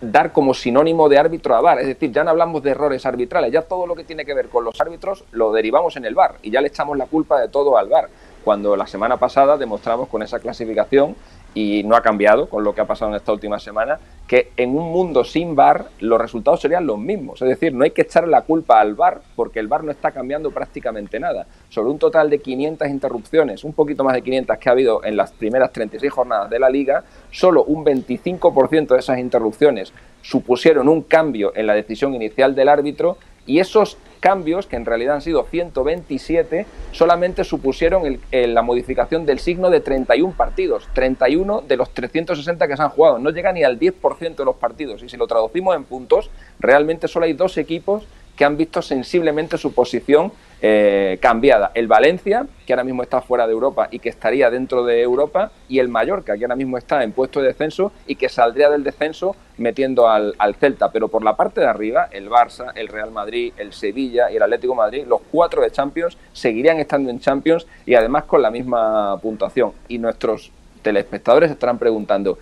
dar 0.00 0.32
como 0.32 0.54
sinónimo 0.54 1.08
de 1.08 1.18
árbitro 1.18 1.54
a 1.54 1.60
VAR. 1.60 1.80
Es 1.80 1.86
decir, 1.86 2.12
ya 2.12 2.24
no 2.24 2.30
hablamos 2.30 2.62
de 2.62 2.70
errores 2.70 3.06
arbitrales, 3.06 3.52
ya 3.52 3.62
todo 3.62 3.86
lo 3.86 3.94
que 3.94 4.04
tiene 4.04 4.24
que 4.24 4.34
ver 4.34 4.48
con 4.48 4.64
los 4.64 4.80
árbitros 4.80 5.24
lo 5.32 5.52
derivamos 5.52 5.96
en 5.96 6.04
el 6.04 6.14
VAR 6.14 6.36
y 6.42 6.50
ya 6.50 6.60
le 6.60 6.68
echamos 6.68 6.96
la 6.96 7.06
culpa 7.06 7.40
de 7.40 7.48
todo 7.48 7.76
al 7.76 7.88
VAR. 7.88 8.08
Cuando 8.44 8.76
la 8.76 8.86
semana 8.86 9.16
pasada 9.16 9.56
demostramos 9.56 10.08
con 10.08 10.22
esa 10.22 10.38
clasificación 10.38 11.16
y 11.56 11.82
no 11.84 11.96
ha 11.96 12.02
cambiado 12.02 12.50
con 12.50 12.64
lo 12.64 12.74
que 12.74 12.82
ha 12.82 12.86
pasado 12.86 13.10
en 13.10 13.16
esta 13.16 13.32
última 13.32 13.58
semana, 13.58 13.98
que 14.28 14.50
en 14.58 14.76
un 14.76 14.92
mundo 14.92 15.24
sin 15.24 15.56
VAR 15.56 15.86
los 16.00 16.20
resultados 16.20 16.60
serían 16.60 16.86
los 16.86 16.98
mismos. 16.98 17.40
Es 17.40 17.48
decir, 17.48 17.72
no 17.72 17.82
hay 17.82 17.92
que 17.92 18.02
echarle 18.02 18.30
la 18.30 18.42
culpa 18.42 18.78
al 18.78 18.94
VAR 18.94 19.22
porque 19.34 19.58
el 19.58 19.66
VAR 19.66 19.82
no 19.82 19.90
está 19.90 20.10
cambiando 20.10 20.50
prácticamente 20.50 21.18
nada. 21.18 21.46
Sobre 21.70 21.88
un 21.88 21.98
total 21.98 22.28
de 22.28 22.40
500 22.40 22.88
interrupciones, 22.88 23.64
un 23.64 23.72
poquito 23.72 24.04
más 24.04 24.12
de 24.12 24.20
500 24.20 24.58
que 24.58 24.68
ha 24.68 24.72
habido 24.72 25.02
en 25.02 25.16
las 25.16 25.32
primeras 25.32 25.72
36 25.72 26.12
jornadas 26.12 26.50
de 26.50 26.58
la 26.58 26.68
liga, 26.68 27.04
solo 27.30 27.64
un 27.64 27.86
25% 27.86 28.88
de 28.88 28.98
esas 28.98 29.18
interrupciones 29.18 29.94
supusieron 30.20 30.88
un 30.90 31.02
cambio 31.02 31.52
en 31.56 31.66
la 31.66 31.72
decisión 31.72 32.12
inicial 32.12 32.54
del 32.54 32.68
árbitro 32.68 33.16
y 33.46 33.60
esos 33.60 33.96
cambios, 34.20 34.66
que 34.66 34.76
en 34.76 34.84
realidad 34.84 35.14
han 35.14 35.22
sido 35.22 35.44
127, 35.44 36.66
solamente 36.90 37.44
supusieron 37.44 38.18
la 38.32 38.62
modificación 38.62 39.24
del 39.24 39.38
signo 39.38 39.70
de 39.70 39.80
31 39.80 40.34
partidos, 40.36 40.88
31 40.94 41.62
de 41.62 41.76
los 41.76 41.90
360 41.90 42.66
que 42.66 42.76
se 42.76 42.82
han 42.82 42.88
jugado. 42.88 43.18
No 43.18 43.30
llega 43.30 43.52
ni 43.52 43.62
al 43.62 43.78
10% 43.78 44.36
de 44.36 44.44
los 44.44 44.56
partidos. 44.56 45.02
Y 45.02 45.08
si 45.08 45.16
lo 45.16 45.26
traducimos 45.26 45.76
en 45.76 45.84
puntos, 45.84 46.30
realmente 46.58 47.06
solo 47.06 47.26
hay 47.26 47.34
dos 47.34 47.56
equipos 47.56 48.04
que 48.36 48.44
han 48.44 48.56
visto 48.56 48.82
sensiblemente 48.82 49.58
su 49.58 49.72
posición 49.72 50.32
eh, 50.62 51.18
cambiada. 51.20 51.70
El 51.74 51.86
Valencia, 51.86 52.46
que 52.66 52.72
ahora 52.72 52.84
mismo 52.84 53.02
está 53.02 53.20
fuera 53.20 53.46
de 53.46 53.52
Europa 53.52 53.88
y 53.90 53.98
que 53.98 54.08
estaría 54.08 54.50
dentro 54.50 54.84
de 54.84 55.02
Europa, 55.02 55.50
y 55.68 55.80
el 55.80 55.88
Mallorca, 55.88 56.36
que 56.36 56.44
ahora 56.44 56.56
mismo 56.56 56.78
está 56.78 57.02
en 57.02 57.12
puesto 57.12 57.40
de 57.40 57.48
descenso 57.48 57.92
y 58.06 58.16
que 58.16 58.28
saldría 58.28 58.70
del 58.70 58.82
descenso 58.82 59.36
metiendo 59.58 60.08
al, 60.08 60.34
Celta. 60.58 60.90
Pero 60.90 61.08
por 61.08 61.22
la 61.22 61.36
parte 61.36 61.60
de 61.60 61.66
arriba, 61.66 62.08
el 62.10 62.30
Barça, 62.30 62.72
el 62.74 62.88
Real 62.88 63.10
Madrid, 63.10 63.52
el 63.58 63.72
Sevilla 63.74 64.30
y 64.30 64.36
el 64.36 64.42
Atlético 64.42 64.74
Madrid, 64.74 65.04
los 65.06 65.20
cuatro 65.30 65.60
de 65.62 65.70
Champions, 65.70 66.16
seguirían 66.32 66.78
estando 66.78 67.10
en 67.10 67.20
Champions 67.20 67.66
y 67.84 67.94
además 67.94 68.24
con 68.24 68.40
la 68.40 68.50
misma 68.50 69.18
puntuación. 69.20 69.72
Y 69.88 69.98
nuestros 69.98 70.50
telespectadores 70.80 71.50
estarán 71.50 71.78
preguntando, 71.78 72.38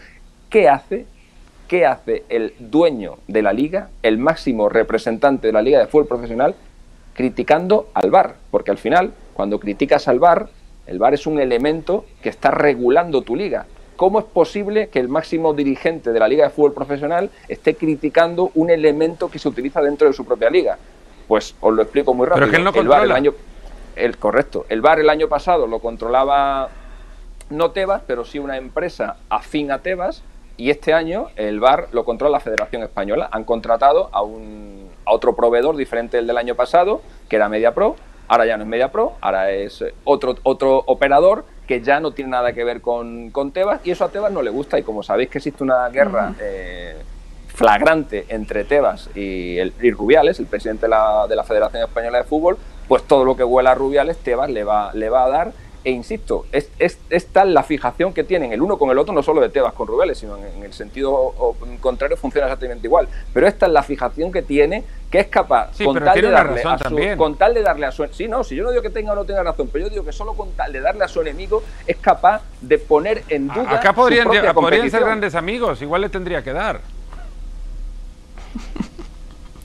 ¿qué 0.49 0.69
hace 0.69 1.07
¿qué 1.69 1.87
hace 1.87 2.25
el 2.29 2.55
dueño 2.59 3.19
de 3.29 3.43
la 3.43 3.53
liga, 3.53 3.91
el 4.03 4.19
máximo 4.19 4.69
representante 4.69 5.47
de 5.49 5.53
la 5.53 5.63
liga 5.63 5.79
de 5.79 5.87
fútbol 5.87 6.07
profesional, 6.07 6.55
criticando 7.15 7.89
al 7.95 8.11
VAR? 8.11 8.37
Porque 8.51 8.71
al 8.71 8.79
final, 8.79 9.13
cuando 9.35 9.59
criticas 9.59 10.09
al 10.09 10.19
VAR, 10.19 10.49
el 10.87 10.99
VAR 10.99 11.15
es 11.15 11.27
un 11.27 11.41
elemento 11.41 12.05
que 12.23 12.29
está 12.29 12.51
regulando 12.51 13.23
tu 13.23 13.37
liga. 13.37 13.67
¿Cómo 13.97 14.19
es 14.19 14.25
posible 14.25 14.89
que 14.89 14.99
el 14.99 15.09
máximo 15.09 15.55
dirigente 15.55 16.13
de 16.13 16.19
la 16.19 16.29
liga 16.29 16.45
de 16.45 16.51
fútbol 16.51 16.75
profesional 16.75 17.31
esté 17.49 17.77
criticando 17.77 18.51
un 18.55 18.71
elemento 18.71 19.31
que 19.31 19.39
se 19.39 19.49
utiliza 19.49 19.81
dentro 19.81 20.09
de 20.09 20.13
su 20.13 20.25
propia 20.25 20.51
liga? 20.51 20.79
Pues 21.29 21.55
os 21.61 21.73
lo 21.73 21.83
explico 21.83 22.13
muy 22.13 22.27
rápido. 22.27 22.47
Pero 22.47 22.51
que 22.51 22.57
él 22.59 22.65
no 22.65 22.81
el 22.81 22.89
VAR 22.89 23.05
el 23.05 23.13
año 23.13 23.35
el 23.97 24.19
correcto, 24.19 24.67
el 24.69 24.81
VAR 24.81 24.99
el 24.99 25.09
año 25.09 25.29
pasado 25.29 25.69
lo 25.69 25.79
controlaba 25.79 26.69
no 27.51 27.71
Tebas, 27.71 28.03
pero 28.07 28.25
sí 28.25 28.41
una 28.41 28.57
empresa 28.57 29.17
afín 29.29 29.71
a 29.71 29.79
Tebas 29.79 30.23
y 30.57 30.71
este 30.71 30.93
año 30.93 31.29
el 31.37 31.61
VAR 31.61 31.89
lo 31.93 32.05
controla 32.05 32.33
la 32.33 32.41
Federación 32.41 32.83
Española. 32.83 33.29
Han 33.33 33.45
contratado 33.45 34.09
a, 34.13 34.23
un, 34.23 34.89
a 35.05 35.13
otro 35.13 35.35
proveedor 35.35 35.77
diferente 35.77 36.17
del 36.17 36.27
del 36.27 36.39
año 36.39 36.55
pasado, 36.55 37.03
que 37.29 37.37
era 37.37 37.49
MediaPro. 37.49 37.97
Ahora 38.29 38.47
ya 38.47 38.57
no 38.57 38.63
es 38.63 38.69
MediaPro, 38.69 39.15
ahora 39.21 39.51
es 39.51 39.85
otro, 40.05 40.37
otro 40.45 40.83
operador 40.87 41.45
que 41.67 41.81
ya 41.81 42.01
no 42.01 42.13
tiene 42.13 42.31
nada 42.31 42.53
que 42.53 42.65
ver 42.65 42.81
con, 42.81 43.31
con 43.31 43.53
Tebas 43.53 43.81
y 43.85 43.91
eso 43.91 44.05
a 44.05 44.09
Tebas 44.09 44.33
no 44.33 44.43
le 44.43 44.51
gusta 44.51 44.79
y 44.79 44.83
como 44.83 45.03
sabéis 45.03 45.31
que 45.31 45.39
existe 45.39 45.63
una 45.63 45.89
guerra 45.89 46.35
eh, 46.41 46.97
flagrante 47.49 48.27
entre 48.29 48.65
Tebas 48.65 49.11
y, 49.15 49.59
el, 49.59 49.73
Rubiales, 49.93 50.39
el 50.41 50.47
presidente 50.47 50.87
de 50.87 50.91
la, 50.91 51.27
de 51.29 51.37
la, 51.37 51.45
Federación 51.45 51.83
Española 51.83 52.19
de 52.19 52.25
Fútbol, 52.25 52.59
pues 52.89 53.03
todo 53.05 53.25
lo 53.25 53.37
que 53.37 53.45
huela 53.45 53.73
a 53.73 53.75
Rubiales 53.75 54.19
Tebas 54.19 54.51
le 54.51 54.65
va, 54.65 54.93
le 54.93 55.09
va 55.09 55.25
a 55.25 55.29
dar 55.29 55.53
e 55.85 55.91
insisto, 55.91 56.47
es, 56.51 56.71
es, 56.79 57.27
tal 57.27 57.53
la 57.53 57.63
fijación 57.63 58.15
que 58.15 58.25
tienen 58.25 58.55
el 58.55 58.63
uno 58.63 58.79
con 58.79 58.91
el 58.91 58.97
otro, 58.97 59.13
no 59.13 59.23
solo 59.23 59.43
de 59.43 59.51
Tebas 59.51 59.75
con 59.75 59.87
Rubeles, 59.87 60.17
sino 60.17 60.39
en, 60.39 60.65
el 60.65 60.73
sentido 60.73 61.35
contrario 61.81 62.17
funciona 62.17 62.47
exactamente 62.47 62.87
igual. 62.87 63.07
Pero 63.35 63.47
esta 63.47 63.67
es 63.67 63.73
la 63.73 63.83
fijación 63.83 64.33
que 64.33 64.41
tiene, 64.41 64.83
que 65.11 65.21
es 65.21 65.27
capaz, 65.27 65.77
con, 65.85 66.03
tal 66.03 66.19
de 66.19 66.31
darle 66.31 66.63
a 66.63 66.79
su, 66.79 67.17
con 67.19 67.37
tal 67.37 67.53
de 67.53 67.63
darle 67.63 67.85
a 67.85 67.93
su 67.93 68.07
Sí, 68.13 68.29
no, 68.29 68.43
si 68.45 68.57
yo 68.57 68.65
no 68.65 68.71
digo 68.71 68.83
que 68.83 68.89
tenga 68.89 69.13
o 69.13 69.15
no 69.15 69.27
tenga 69.27 69.43
razón, 69.43 69.69
pero 69.71 69.85
yo 69.85 69.91
digo 69.91 70.05
que 70.07 70.13
solo 70.13 70.33
con 70.33 70.53
tal 70.53 70.73
de 70.73 70.81
darle 70.81 71.05
a 71.05 71.09
su 71.09 71.21
enemigo 71.21 71.63
es 71.87 71.99
capaz 71.99 72.41
de 72.63 72.79
poner 72.79 73.23
en 73.29 73.49
duda. 73.49 73.77
Acá 73.77 73.93
podrían, 73.93 74.27
podrían 74.55 74.91
ser 74.91 75.05
grandes 75.05 75.35
amigos, 75.35 75.83
igual 75.83 76.01
le 76.01 76.09
tendría 76.09 76.43
que 76.43 76.55
dar. 76.55 76.81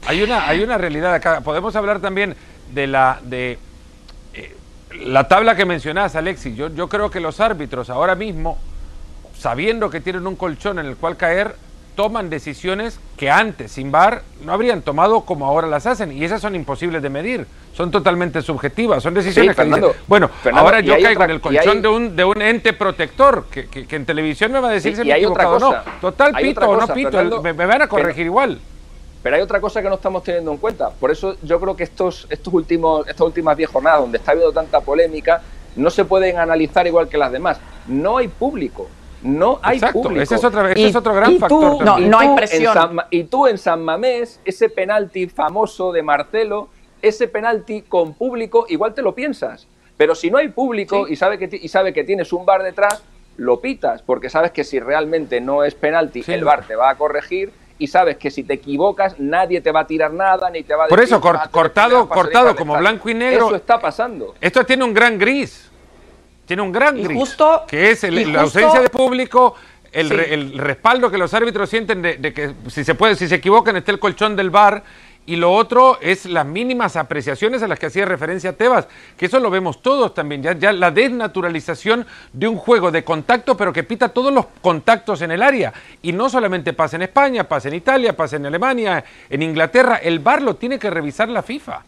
hay 0.06 0.22
una, 0.22 0.50
hay 0.50 0.62
una 0.64 0.78
realidad 0.78 1.14
acá. 1.14 1.40
Podemos 1.40 1.74
hablar 1.78 2.02
también 2.02 2.36
de 2.74 2.88
la. 2.88 3.20
de 3.24 3.58
la 5.06 5.28
tabla 5.28 5.56
que 5.56 5.66
mencionás, 5.66 6.16
Alexis, 6.16 6.56
yo, 6.56 6.70
yo 6.70 6.88
creo 6.90 7.12
que 7.12 7.20
los 7.20 7.40
árbitros 7.40 7.90
ahora 7.90 8.16
mismo, 8.16 8.58
sabiendo 9.38 9.90
que 9.90 10.02
tienen 10.02 10.26
un 10.26 10.36
colchón 10.36 10.80
en 10.80 10.86
el 10.86 10.96
cual 10.98 11.18
caer, 11.18 11.56
toman 12.00 12.30
decisiones 12.30 12.98
que 13.18 13.30
antes, 13.30 13.74
sin 13.74 13.92
VAR, 13.92 14.24
no 14.46 14.54
habrían 14.54 14.82
tomado 14.82 15.22
como 15.22 15.46
ahora 15.46 15.68
las 15.68 15.86
hacen. 15.86 16.14
Y 16.14 16.24
esas 16.24 16.42
son 16.42 16.56
imposibles 16.56 17.02
de 17.02 17.10
medir. 17.10 17.46
Son 17.74 17.92
totalmente 17.92 18.42
subjetivas. 18.42 19.04
Son 19.04 19.14
decisiones 19.14 19.54
que 19.54 19.92
bueno, 20.08 20.30
ahora 20.54 20.80
yo 20.80 20.94
caigo 20.94 21.24
en 21.26 21.30
el 21.30 21.42
colchón 21.42 21.82
de, 21.82 21.88
un, 21.90 22.16
de 22.16 22.24
un 22.24 22.42
ente 22.42 22.72
protector 22.72 23.48
que, 23.52 23.68
que, 23.68 23.96
en 23.96 24.06
televisión 24.06 24.50
me 24.54 24.62
va 24.62 24.70
a 24.70 24.72
decir 24.72 24.96
si 24.96 25.04
me 25.04 25.12
he 25.12 25.18
equivocado 25.18 25.58
o 25.58 25.60
no. 25.60 25.76
Total, 26.00 26.34
pito 26.36 26.70
o 26.70 26.78
no 26.78 26.88
pito. 26.88 27.42
me, 27.42 27.52
van 27.52 27.82
a 27.82 27.88
corregir 27.88 28.28
igual. 28.28 28.60
Pero 29.22 29.36
hay 29.36 29.42
otra 29.42 29.60
cosa 29.60 29.82
que 29.82 29.90
no 29.90 29.96
estamos 29.96 30.24
teniendo 30.24 30.52
en 30.52 30.58
cuenta. 30.58 30.92
Por 30.92 31.12
eso 31.12 31.36
yo 31.44 31.60
creo 31.60 31.76
que 31.76 31.84
estos, 31.84 32.26
estos 32.30 32.54
últimos, 32.54 33.08
estas 33.08 33.22
últimas 33.22 33.58
10 33.58 33.70
jornadas 33.70 34.02
donde 34.02 34.18
está 34.18 34.32
habiendo 34.32 34.54
tanta 34.54 34.80
polémica 34.82 35.42
no 35.76 35.90
se 35.90 36.06
pueden 36.06 36.38
analizar 36.38 36.88
igual 36.88 37.10
que 37.10 37.18
las 37.18 37.32
demás. 37.32 37.60
No 37.88 38.18
hay 38.18 38.28
público. 38.28 38.88
No 39.22 39.60
hay 39.62 39.80
público. 39.80 40.22
Ese 40.22 40.36
es, 40.36 40.44
ese 40.44 40.88
es 40.88 40.96
otro 40.96 41.14
gran 41.14 41.38
factor. 41.38 41.84
no, 41.84 42.00
no 42.00 42.20
hay 42.20 42.36
presión. 42.36 42.98
y 43.10 43.26
tú 43.26 43.48
en 43.48 43.58
San 43.58 43.84
Mamés, 43.84 44.40
ese 44.46 44.70
penalti 44.70 45.28
famoso 45.28 45.92
de 45.92 46.02
Marcelo, 46.02 46.70
ese 47.02 47.28
penalti 47.28 47.82
con 47.82 48.14
público, 48.14 48.66
igual 48.70 48.94
te 48.94 49.02
lo 49.02 49.14
piensas. 49.14 49.68
Pero 49.98 50.16
si 50.16 50.32
no 50.32 50.38
hay 50.38 50.48
público 50.48 51.10
y, 51.10 51.18
sabe 51.18 51.38
que, 51.38 51.50
y 51.62 51.68
sabe 51.68 51.92
que 51.92 52.06
tienes 52.06 52.32
un 52.32 52.46
bar 52.46 52.64
detrás, 52.64 53.04
lo 53.36 53.60
pitas, 53.60 54.02
porque 54.02 54.30
sabes 54.30 54.52
que 54.52 54.64
si 54.64 54.80
realmente 54.80 55.42
no 55.42 55.64
es 55.64 55.76
penalti, 55.76 56.24
el 56.28 56.46
bar 56.46 56.66
te 56.66 56.76
va 56.76 56.90
a 56.90 56.96
corregir 56.96 57.52
y 57.80 57.88
sabes 57.88 58.18
que 58.18 58.30
si 58.30 58.44
te 58.44 58.54
equivocas 58.54 59.20
nadie 59.20 59.62
te 59.62 59.72
va 59.72 59.80
a 59.80 59.88
tirar 59.88 60.14
nada 60.14 60.50
ni 60.52 60.64
te 60.64 60.76
va 60.76 60.86
a 60.86 60.88
Por 60.88 61.00
eso 61.00 61.20
cortado 61.20 62.08
cortado 62.08 62.56
como 62.56 62.78
blanco 62.78 63.10
y 63.10 63.14
negro. 63.16 63.48
Eso 63.48 63.56
está 63.56 63.80
pasando. 63.80 64.36
Esto 64.40 64.66
tiene 64.66 64.84
un 64.84 64.94
gran 64.94 65.18
gris. 65.18 65.72
Tiene 66.46 66.62
un 66.62 66.72
gran 66.72 67.02
gris, 67.02 67.18
justo, 67.18 67.64
que 67.68 67.92
es 67.92 68.04
la 68.04 68.42
ausencia 68.42 68.82
de 68.82 68.90
público, 68.90 69.56
el, 69.92 70.58
respaldo 70.58 71.10
que 71.10 71.18
los 71.18 71.34
árbitros 71.34 71.70
sienten 71.70 72.02
de, 72.02 72.34
que 72.34 72.54
si 72.68 72.84
se 72.84 72.96
puede 72.96 73.16
si 73.16 73.28
se 73.28 73.36
equivocan 73.36 73.78
esté 73.78 73.92
el 73.92 74.00
colchón 74.00 74.36
del 74.36 74.50
bar 74.50 74.84
y 75.30 75.36
lo 75.36 75.54
otro 75.54 76.00
es 76.02 76.26
las 76.26 76.44
mínimas 76.44 76.96
apreciaciones 76.96 77.62
a 77.62 77.68
las 77.68 77.78
que 77.78 77.86
hacía 77.86 78.04
referencia 78.04 78.54
Tebas, 78.54 78.88
que 79.16 79.28
eso 79.28 79.40
lo 79.40 79.52
vemos 79.52 79.80
todos 79.84 80.16
también, 80.16 80.42
ya, 80.42 80.54
ya 80.54 80.74
la 80.74 80.90
desnaturalización 80.90 82.08
de 82.34 82.48
un 82.48 82.58
juego 82.58 82.90
de 82.90 83.04
contacto, 83.04 83.56
pero 83.56 83.72
que 83.72 83.84
pita 83.84 84.10
todos 84.10 84.34
los 84.34 84.48
contactos 84.60 85.22
en 85.22 85.30
el 85.30 85.44
área. 85.44 85.72
Y 86.02 86.14
no 86.14 86.32
solamente 86.32 86.74
pasa 86.74 86.96
en 86.96 87.04
España, 87.04 87.44
pasa 87.44 87.68
en 87.68 87.76
Italia, 87.76 88.18
pasa 88.18 88.38
en 88.38 88.48
Alemania, 88.48 89.06
en 89.30 89.44
Inglaterra, 89.44 89.98
el 89.98 90.18
VAR 90.18 90.42
lo 90.42 90.56
tiene 90.56 90.80
que 90.80 90.90
revisar 90.90 91.30
la 91.30 91.44
FIFA. 91.44 91.84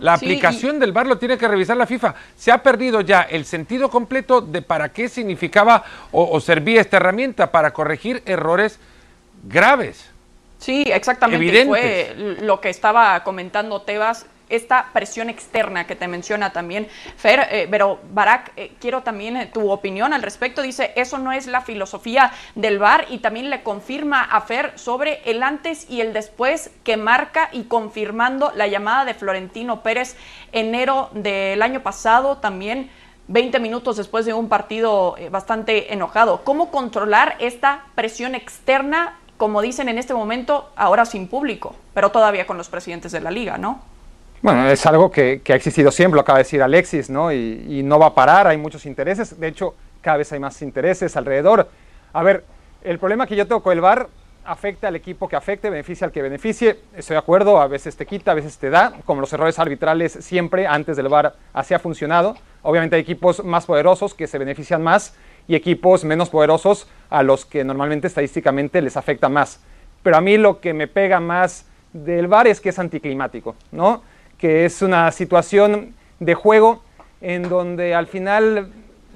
La 0.00 0.12
aplicación 0.12 0.78
del 0.78 0.92
VAR 0.92 1.06
lo 1.06 1.16
tiene 1.16 1.38
que 1.38 1.48
revisar 1.48 1.78
la 1.78 1.86
FIFA. 1.86 2.14
Se 2.36 2.52
ha 2.52 2.62
perdido 2.62 3.00
ya 3.00 3.22
el 3.22 3.46
sentido 3.46 3.88
completo 3.88 4.42
de 4.42 4.60
para 4.60 4.90
qué 4.90 5.08
significaba 5.08 5.82
o 6.12 6.38
servía 6.40 6.82
esta 6.82 6.98
herramienta 6.98 7.50
para 7.50 7.72
corregir 7.72 8.22
errores 8.26 8.78
graves. 9.48 10.10
Sí, 10.58 10.84
exactamente. 10.86 11.66
Fue 11.66 12.14
lo 12.40 12.60
que 12.60 12.70
estaba 12.70 13.22
comentando 13.24 13.82
Tebas 13.82 14.26
esta 14.48 14.90
presión 14.92 15.28
externa 15.28 15.86
que 15.86 15.96
te 15.96 16.08
menciona 16.08 16.52
también 16.52 16.88
Fer, 17.16 17.48
eh, 17.50 17.68
pero 17.70 18.00
Barak, 18.12 18.52
eh, 18.56 18.72
quiero 18.80 19.02
también 19.02 19.36
eh, 19.36 19.46
tu 19.46 19.70
opinión 19.70 20.12
al 20.12 20.22
respecto. 20.22 20.62
Dice, 20.62 20.92
eso 20.96 21.18
no 21.18 21.32
es 21.32 21.46
la 21.46 21.60
filosofía 21.60 22.32
del 22.54 22.78
VAR 22.78 23.06
y 23.10 23.18
también 23.18 23.50
le 23.50 23.62
confirma 23.62 24.22
a 24.22 24.40
Fer 24.40 24.78
sobre 24.78 25.20
el 25.24 25.42
antes 25.42 25.88
y 25.90 26.00
el 26.00 26.12
después 26.12 26.70
que 26.84 26.96
marca 26.96 27.48
y 27.52 27.64
confirmando 27.64 28.52
la 28.54 28.66
llamada 28.66 29.04
de 29.04 29.14
Florentino 29.14 29.82
Pérez 29.82 30.16
enero 30.52 31.10
del 31.12 31.62
año 31.62 31.82
pasado 31.82 32.38
también. 32.38 32.90
20 33.28 33.58
minutos 33.58 33.96
después 33.96 34.24
de 34.24 34.34
un 34.34 34.48
partido 34.48 35.16
bastante 35.32 35.92
enojado. 35.92 36.44
¿Cómo 36.44 36.70
controlar 36.70 37.34
esta 37.40 37.86
presión 37.96 38.36
externa 38.36 39.18
como 39.36 39.62
dicen 39.62 39.88
en 39.88 39.98
este 39.98 40.14
momento, 40.14 40.70
ahora 40.76 41.04
sin 41.04 41.28
público, 41.28 41.74
pero 41.94 42.10
todavía 42.10 42.46
con 42.46 42.56
los 42.56 42.68
presidentes 42.68 43.12
de 43.12 43.20
la 43.20 43.30
liga, 43.30 43.58
¿no? 43.58 43.80
Bueno, 44.42 44.68
es 44.68 44.84
algo 44.86 45.10
que, 45.10 45.40
ha 45.48 45.54
existido 45.54 45.90
siempre, 45.90 46.16
lo 46.16 46.20
acaba 46.20 46.38
de 46.38 46.44
decir 46.44 46.62
Alexis, 46.62 47.10
¿no? 47.10 47.32
Y, 47.32 47.82
no 47.82 47.98
va 47.98 48.06
a 48.06 48.14
parar, 48.14 48.46
hay 48.46 48.56
muchos 48.56 48.86
intereses, 48.86 49.38
de 49.38 49.48
hecho, 49.48 49.74
cada 50.00 50.18
vez 50.18 50.32
hay 50.32 50.38
más 50.38 50.60
intereses 50.62 51.16
alrededor. 51.16 51.68
A 52.12 52.22
ver, 52.22 52.44
el 52.82 52.98
problema 52.98 53.26
que 53.26 53.34
yo 53.34 53.46
tengo 53.46 53.62
con 53.62 53.72
el 53.72 53.80
VAR 53.80 54.08
afecta 54.44 54.88
al 54.88 54.96
equipo 54.96 55.28
que 55.28 55.34
afecte, 55.34 55.68
beneficia 55.68 56.06
al 56.06 56.12
que 56.12 56.22
beneficie, 56.22 56.78
estoy 56.94 57.14
de 57.14 57.18
acuerdo, 57.18 57.60
a 57.60 57.66
veces 57.66 57.96
te 57.96 58.06
quita, 58.06 58.30
a 58.30 58.34
veces 58.34 58.56
te 58.58 58.70
da, 58.70 58.92
como 59.04 59.20
los 59.20 59.32
errores 59.32 59.58
arbitrales 59.58 60.12
siempre 60.20 60.66
antes 60.66 60.96
del 60.96 61.08
VAR 61.08 61.34
así 61.52 61.74
ha 61.74 61.78
funcionado. 61.78 62.36
Obviamente 62.62 62.96
hay 62.96 63.02
equipos 63.02 63.44
más 63.44 63.66
poderosos 63.66 64.14
que 64.14 64.26
se 64.26 64.38
benefician 64.38 64.82
más 64.82 65.14
y 65.48 65.54
equipos 65.54 66.04
menos 66.04 66.30
poderosos 66.30 66.88
a 67.10 67.22
los 67.22 67.44
que 67.44 67.64
normalmente 67.64 68.06
estadísticamente 68.06 68.82
les 68.82 68.96
afecta 68.96 69.28
más. 69.28 69.60
Pero 70.02 70.16
a 70.16 70.20
mí 70.20 70.36
lo 70.36 70.60
que 70.60 70.72
me 70.72 70.88
pega 70.88 71.20
más 71.20 71.66
del 71.92 72.26
VAR 72.26 72.46
es 72.46 72.60
que 72.60 72.68
es 72.68 72.78
anticlimático, 72.78 73.54
¿no? 73.72 74.02
Que 74.38 74.64
es 74.64 74.82
una 74.82 75.10
situación 75.12 75.94
de 76.20 76.34
juego 76.34 76.82
en 77.20 77.48
donde 77.48 77.94
al 77.94 78.06
final 78.06 78.70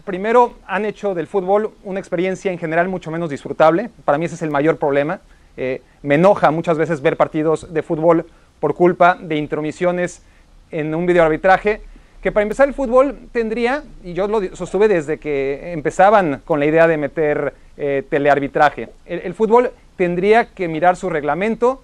primero 0.04 0.54
han 0.66 0.84
hecho 0.84 1.14
del 1.14 1.26
fútbol 1.26 1.72
una 1.84 2.00
experiencia 2.00 2.50
en 2.50 2.58
general 2.58 2.88
mucho 2.88 3.10
menos 3.10 3.30
disfrutable. 3.30 3.90
Para 4.04 4.18
mí 4.18 4.24
ese 4.24 4.34
es 4.34 4.42
el 4.42 4.50
mayor 4.50 4.78
problema. 4.78 5.20
Eh, 5.56 5.82
me 6.02 6.14
enoja 6.14 6.50
muchas 6.50 6.78
veces 6.78 7.02
ver 7.02 7.16
partidos 7.16 7.72
de 7.72 7.82
fútbol 7.82 8.26
por 8.60 8.74
culpa 8.74 9.18
de 9.20 9.36
intromisiones 9.36 10.22
en 10.70 10.94
un 10.94 11.06
videoarbitraje 11.06 11.82
que 12.22 12.32
para 12.32 12.42
empezar 12.42 12.68
el 12.68 12.74
fútbol 12.74 13.16
tendría, 13.32 13.82
y 14.04 14.12
yo 14.12 14.28
lo 14.28 14.54
sostuve 14.54 14.88
desde 14.88 15.18
que 15.18 15.72
empezaban 15.72 16.42
con 16.44 16.60
la 16.60 16.66
idea 16.66 16.86
de 16.86 16.96
meter 16.96 17.54
eh, 17.76 18.04
telearbitraje, 18.08 18.90
el, 19.06 19.34
fútbol 19.34 19.70
tendría 19.96 20.46
que 20.46 20.68
mirar 20.68 20.96
su 20.96 21.08
reglamento 21.08 21.82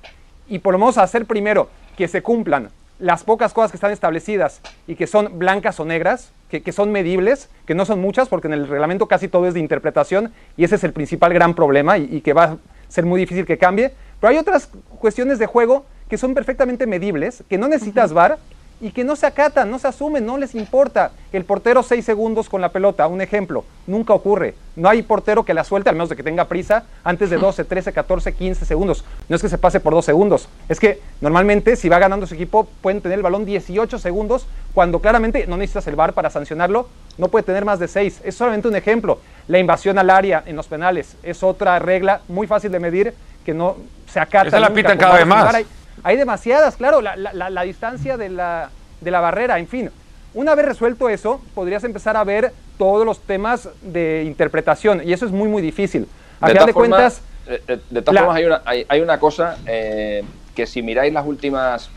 y 0.48 0.58
por 0.58 0.72
lo 0.72 0.78
menos 0.78 0.98
hacer 0.98 1.24
primero 1.26 1.68
que 1.96 2.08
se 2.08 2.22
cumplan 2.22 2.68
las 2.98 3.24
pocas 3.24 3.52
cosas 3.52 3.70
que 3.70 3.76
están 3.76 3.92
establecidas 3.92 4.60
y 4.86 4.94
que 4.94 5.06
son 5.06 5.38
blancas 5.38 5.80
o 5.80 5.84
negras, 5.84 6.32
que, 6.48 6.72
son 6.72 6.92
medibles, 6.92 7.50
que 7.66 7.74
no 7.74 7.84
son 7.84 8.00
muchas, 8.00 8.28
porque 8.28 8.46
en 8.46 8.54
el 8.54 8.68
reglamento 8.68 9.06
casi 9.06 9.28
todo 9.28 9.46
es 9.46 9.54
de 9.54 9.60
interpretación 9.60 10.32
y 10.56 10.64
ese 10.64 10.76
es 10.76 10.84
el 10.84 10.92
principal 10.92 11.34
gran 11.34 11.54
problema 11.54 11.98
y, 11.98 12.20
que 12.20 12.32
va 12.32 12.44
a 12.44 12.56
ser 12.88 13.04
muy 13.04 13.20
difícil 13.20 13.44
que 13.44 13.58
cambie. 13.58 13.92
Pero 14.20 14.30
hay 14.30 14.38
otras 14.38 14.70
cuestiones 14.98 15.38
de 15.38 15.46
juego 15.46 15.84
que 16.08 16.16
son 16.16 16.34
perfectamente 16.34 16.86
medibles, 16.86 17.42
que 17.50 17.58
no 17.58 17.68
necesitas 17.68 18.12
VAR 18.12 18.38
y 18.80 18.90
que 18.90 19.04
no 19.04 19.16
se 19.16 19.26
acatan, 19.26 19.70
no 19.70 19.78
se 19.78 19.88
asumen, 19.88 20.26
no 20.26 20.36
les 20.36 20.54
importa. 20.54 21.12
El 21.32 21.44
portero 21.44 21.82
seis 21.82 22.04
segundos 22.04 22.48
con 22.48 22.60
la 22.60 22.70
pelota, 22.70 23.06
un 23.06 23.20
ejemplo, 23.20 23.64
nunca 23.86 24.12
ocurre. 24.12 24.54
No 24.76 24.88
hay 24.88 25.02
portero 25.02 25.44
que 25.44 25.54
la 25.54 25.64
suelte, 25.64 25.88
al 25.88 25.96
menos 25.96 26.10
de 26.10 26.16
que 26.16 26.22
tenga 26.22 26.46
prisa, 26.46 26.84
antes 27.02 27.30
de 27.30 27.38
12, 27.38 27.64
13, 27.64 27.92
14, 27.92 28.34
15 28.34 28.66
segundos. 28.66 29.04
No 29.28 29.36
es 29.36 29.42
que 29.42 29.48
se 29.48 29.56
pase 29.58 29.80
por 29.80 29.94
dos 29.94 30.04
segundos, 30.04 30.48
es 30.68 30.78
que 30.78 31.00
normalmente 31.20 31.76
si 31.76 31.88
va 31.88 31.98
ganando 31.98 32.26
su 32.26 32.34
equipo 32.34 32.68
pueden 32.82 33.00
tener 33.00 33.18
el 33.18 33.22
balón 33.22 33.46
18 33.46 33.98
segundos, 33.98 34.46
cuando 34.74 35.00
claramente 35.00 35.46
no 35.46 35.56
necesitas 35.56 35.86
el 35.86 35.96
VAR 35.96 36.12
para 36.12 36.28
sancionarlo, 36.28 36.88
no 37.16 37.28
puede 37.28 37.44
tener 37.44 37.64
más 37.64 37.78
de 37.78 37.88
6. 37.88 38.20
Es 38.24 38.34
solamente 38.34 38.68
un 38.68 38.76
ejemplo. 38.76 39.20
La 39.48 39.58
invasión 39.58 39.98
al 39.98 40.10
área 40.10 40.42
en 40.44 40.54
los 40.54 40.66
penales 40.66 41.16
es 41.22 41.42
otra 41.42 41.78
regla 41.78 42.20
muy 42.28 42.46
fácil 42.46 42.70
de 42.72 42.78
medir 42.78 43.14
que 43.44 43.54
no 43.54 43.76
se 44.06 44.20
acata. 44.20 44.48
Esa 44.48 44.60
la 44.60 44.74
pitan 44.74 44.98
cada 44.98 45.16
vez 45.16 45.26
más. 45.26 45.64
Hay 46.02 46.16
demasiadas, 46.16 46.76
claro, 46.76 47.00
la, 47.00 47.62
distancia 47.62 48.16
de 48.16 48.28
la, 48.28 48.70
barrera, 49.02 49.58
en 49.58 49.66
fin. 49.66 49.90
Una 50.34 50.54
vez 50.54 50.66
resuelto 50.66 51.08
eso, 51.08 51.40
podrías 51.54 51.84
empezar 51.84 52.16
a 52.16 52.24
ver 52.24 52.52
todos 52.78 53.06
los 53.06 53.20
temas 53.20 53.70
de 53.80 54.24
interpretación 54.26 55.02
y 55.04 55.12
eso 55.12 55.24
es 55.24 55.32
muy, 55.32 55.48
muy 55.48 55.62
difícil. 55.62 56.06
A 56.40 56.48
de, 56.48 56.64
de 56.66 56.74
cuentas... 56.74 57.22
Eh, 57.48 57.62
eh, 57.68 57.80
de, 57.90 58.02
todas 58.02 58.20
formas, 58.20 58.36
hay 58.36 58.44
una, 58.44 58.62
hay, 58.64 59.00
una 59.00 59.20
cosa 59.20 59.56
eh, 59.66 60.24
que 60.54 60.66
si 60.66 60.82
miráis 60.82 61.12
las 61.12 61.24
últimas 61.24 61.90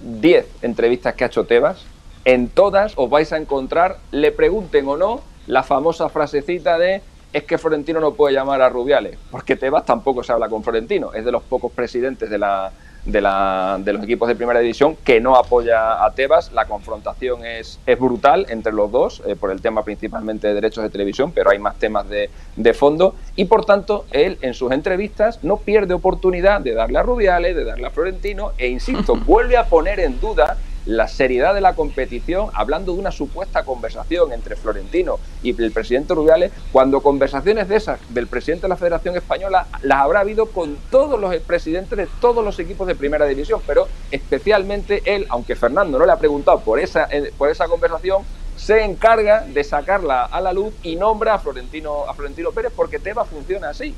10 0.00 0.46
entrevistas 0.62 1.14
que 1.14 1.24
ha 1.24 1.26
hecho 1.26 1.44
Tebas, 1.44 1.84
en 2.24 2.48
todas 2.48 2.94
os 2.96 3.08
vais 3.08 3.32
a 3.32 3.36
encontrar, 3.36 3.98
le 4.10 4.32
pregunten 4.32 4.88
o 4.88 4.96
no, 4.96 5.20
la 5.46 5.62
famosa 5.62 6.08
frasecita 6.08 6.78
de 6.78 7.02
es 7.32 7.44
que 7.44 7.58
Florentino 7.58 8.00
no 8.00 8.14
puede 8.14 8.34
llamar 8.34 8.62
a 8.62 8.70
Rubiales, 8.70 9.18
porque 9.30 9.56
Tebas 9.56 9.84
tampoco 9.84 10.22
se 10.24 10.32
habla 10.32 10.48
con 10.48 10.64
Florentino, 10.64 11.12
es 11.12 11.24
de 11.24 11.30
los 11.30 11.42
pocos 11.42 11.70
presidentes 11.70 12.30
de 12.30 12.38
la, 12.38 12.72
de, 13.06 13.20
la, 13.20 13.78
de 13.82 13.92
los 13.92 14.02
equipos 14.02 14.28
de 14.28 14.34
primera 14.34 14.60
división 14.60 14.96
que 14.96 15.20
no 15.20 15.36
apoya 15.36 16.04
a 16.04 16.12
Tebas. 16.12 16.52
La 16.52 16.66
confrontación 16.66 17.46
es, 17.46 17.78
es 17.86 17.98
brutal 17.98 18.46
entre 18.50 18.72
los 18.72 18.90
dos, 18.90 19.22
eh, 19.26 19.36
por 19.36 19.50
el 19.50 19.60
tema 19.60 19.82
principalmente 19.82 20.48
de 20.48 20.54
derechos 20.54 20.84
de 20.84 20.90
televisión, 20.90 21.32
pero 21.32 21.50
hay 21.50 21.58
más 21.58 21.78
temas 21.78 22.08
de, 22.08 22.30
de, 22.56 22.74
fondo. 22.74 23.14
Y 23.36 23.46
por 23.46 23.64
tanto, 23.64 24.04
él 24.10 24.38
en 24.42 24.54
sus 24.54 24.72
entrevistas 24.72 25.42
no 25.42 25.56
pierde 25.58 25.94
oportunidad 25.94 26.60
de 26.60 26.74
darle 26.74 26.98
a 26.98 27.02
Rubiales, 27.02 27.56
de 27.56 27.64
darle 27.64 27.86
a 27.86 27.90
Florentino, 27.90 28.52
e 28.58 28.68
insisto, 28.68 29.16
vuelve 29.26 29.56
a 29.56 29.64
poner 29.64 30.00
en 30.00 30.20
duda 30.20 30.56
la 30.86 31.08
seriedad 31.08 31.54
de 31.54 31.60
la 31.60 31.74
competición, 31.74 32.48
hablando 32.54 32.92
de 32.92 33.00
una 33.00 33.10
supuesta 33.10 33.64
conversación 33.64 34.32
entre 34.32 34.56
Florentino 34.56 35.18
y 35.42 35.60
el 35.60 35.72
presidente 35.72 36.14
Rubiales, 36.14 36.52
cuando 36.72 37.00
conversaciones 37.00 37.68
de 37.68 37.76
esas 37.76 38.00
del 38.08 38.28
presidente 38.28 38.62
de 38.62 38.68
la 38.68 38.76
Federación 38.76 39.16
Española 39.16 39.66
las 39.82 39.98
habrá 39.98 40.20
habido 40.20 40.46
con 40.46 40.76
todos 40.90 41.20
los 41.20 41.34
presidentes 41.38 41.98
de 41.98 42.08
todos 42.20 42.44
los 42.44 42.58
equipos 42.58 42.86
de 42.86 42.94
primera 42.94 43.26
división, 43.26 43.60
pero 43.66 43.88
especialmente 44.10 45.02
él, 45.04 45.26
aunque 45.28 45.56
Fernando 45.56 45.98
no 45.98 46.06
le 46.06 46.12
ha 46.12 46.18
preguntado 46.18 46.60
por 46.60 46.78
esa, 46.78 47.08
eh, 47.10 47.32
por 47.36 47.50
esa 47.50 47.66
conversación, 47.66 48.22
se 48.56 48.84
encarga 48.84 49.42
de 49.42 49.64
sacarla 49.64 50.24
a 50.24 50.40
la 50.40 50.52
luz 50.52 50.72
y 50.82 50.96
nombra 50.96 51.34
a 51.34 51.38
Florentino, 51.38 52.08
a 52.08 52.14
Florentino 52.14 52.52
Pérez 52.52 52.72
porque 52.74 52.98
Teba 52.98 53.24
funciona 53.24 53.68
así 53.68 53.94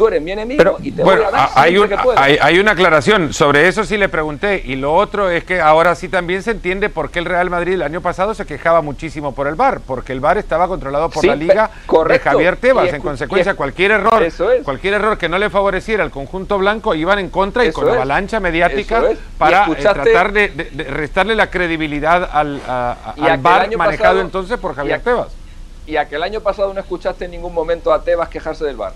tú 0.00 0.08
eres 0.08 0.22
mi 0.22 0.32
enemigo 0.32 0.78
y 0.82 0.92
te 0.92 1.02
bueno, 1.02 1.24
voy 1.24 1.28
a 1.28 1.30
dar 1.30 1.50
hay, 1.56 1.76
hay, 2.16 2.38
hay, 2.40 2.58
una 2.58 2.70
aclaración, 2.70 3.34
sobre 3.34 3.68
eso 3.68 3.84
sí 3.84 3.98
le 3.98 4.08
pregunté, 4.08 4.62
y 4.64 4.76
lo 4.76 4.94
otro 4.94 5.28
es 5.28 5.44
que 5.44 5.60
ahora 5.60 5.94
sí 5.94 6.08
también 6.08 6.42
se 6.42 6.52
entiende 6.52 6.88
por 6.88 7.10
qué 7.10 7.18
el 7.18 7.26
Real 7.26 7.50
Madrid 7.50 7.74
el 7.74 7.82
año 7.82 8.00
pasado 8.00 8.32
se 8.32 8.46
quejaba 8.46 8.80
muchísimo 8.80 9.34
por 9.34 9.46
el 9.46 9.56
VAR, 9.56 9.80
porque 9.86 10.14
el 10.14 10.20
VAR 10.20 10.38
estaba 10.38 10.68
controlado 10.68 11.10
por 11.10 11.22
la 11.26 11.36
Liga 11.36 11.70
de 12.08 12.18
Javier 12.18 12.56
Tebas, 12.56 12.94
en 12.94 13.02
consecuencia 13.02 13.52
cualquier 13.52 13.90
error, 13.90 14.26
cualquier 14.64 14.94
error 14.94 15.18
que 15.18 15.28
no 15.28 15.38
le 15.38 15.50
favoreciera 15.50 16.02
al 16.02 16.10
conjunto 16.10 16.56
blanco 16.56 16.94
iban 16.94 17.18
en 17.18 17.28
contra 17.28 17.66
y 17.66 17.70
con 17.70 17.84
la 17.84 17.92
avalancha 17.92 18.40
mediática 18.40 19.02
para 19.36 19.66
eh, 19.66 19.74
tratar 19.74 20.32
de, 20.32 20.48
restarle 20.88 21.34
la 21.34 21.50
credibilidad 21.50 22.26
al, 22.32 22.58
al 22.66 23.38
VAR 23.38 23.76
manejado 23.76 24.22
entonces 24.22 24.58
por 24.58 24.74
Javier 24.74 25.02
Tebas. 25.02 25.28
Y 25.86 25.96
a 25.96 26.08
que 26.08 26.14
el 26.16 26.22
año 26.22 26.40
pasado 26.40 26.72
no 26.72 26.80
escuchaste 26.80 27.26
en 27.26 27.32
ningún 27.32 27.52
momento 27.52 27.92
a 27.92 28.02
Tebas 28.02 28.30
quejarse 28.30 28.64
del 28.64 28.76
VAR. 28.76 28.94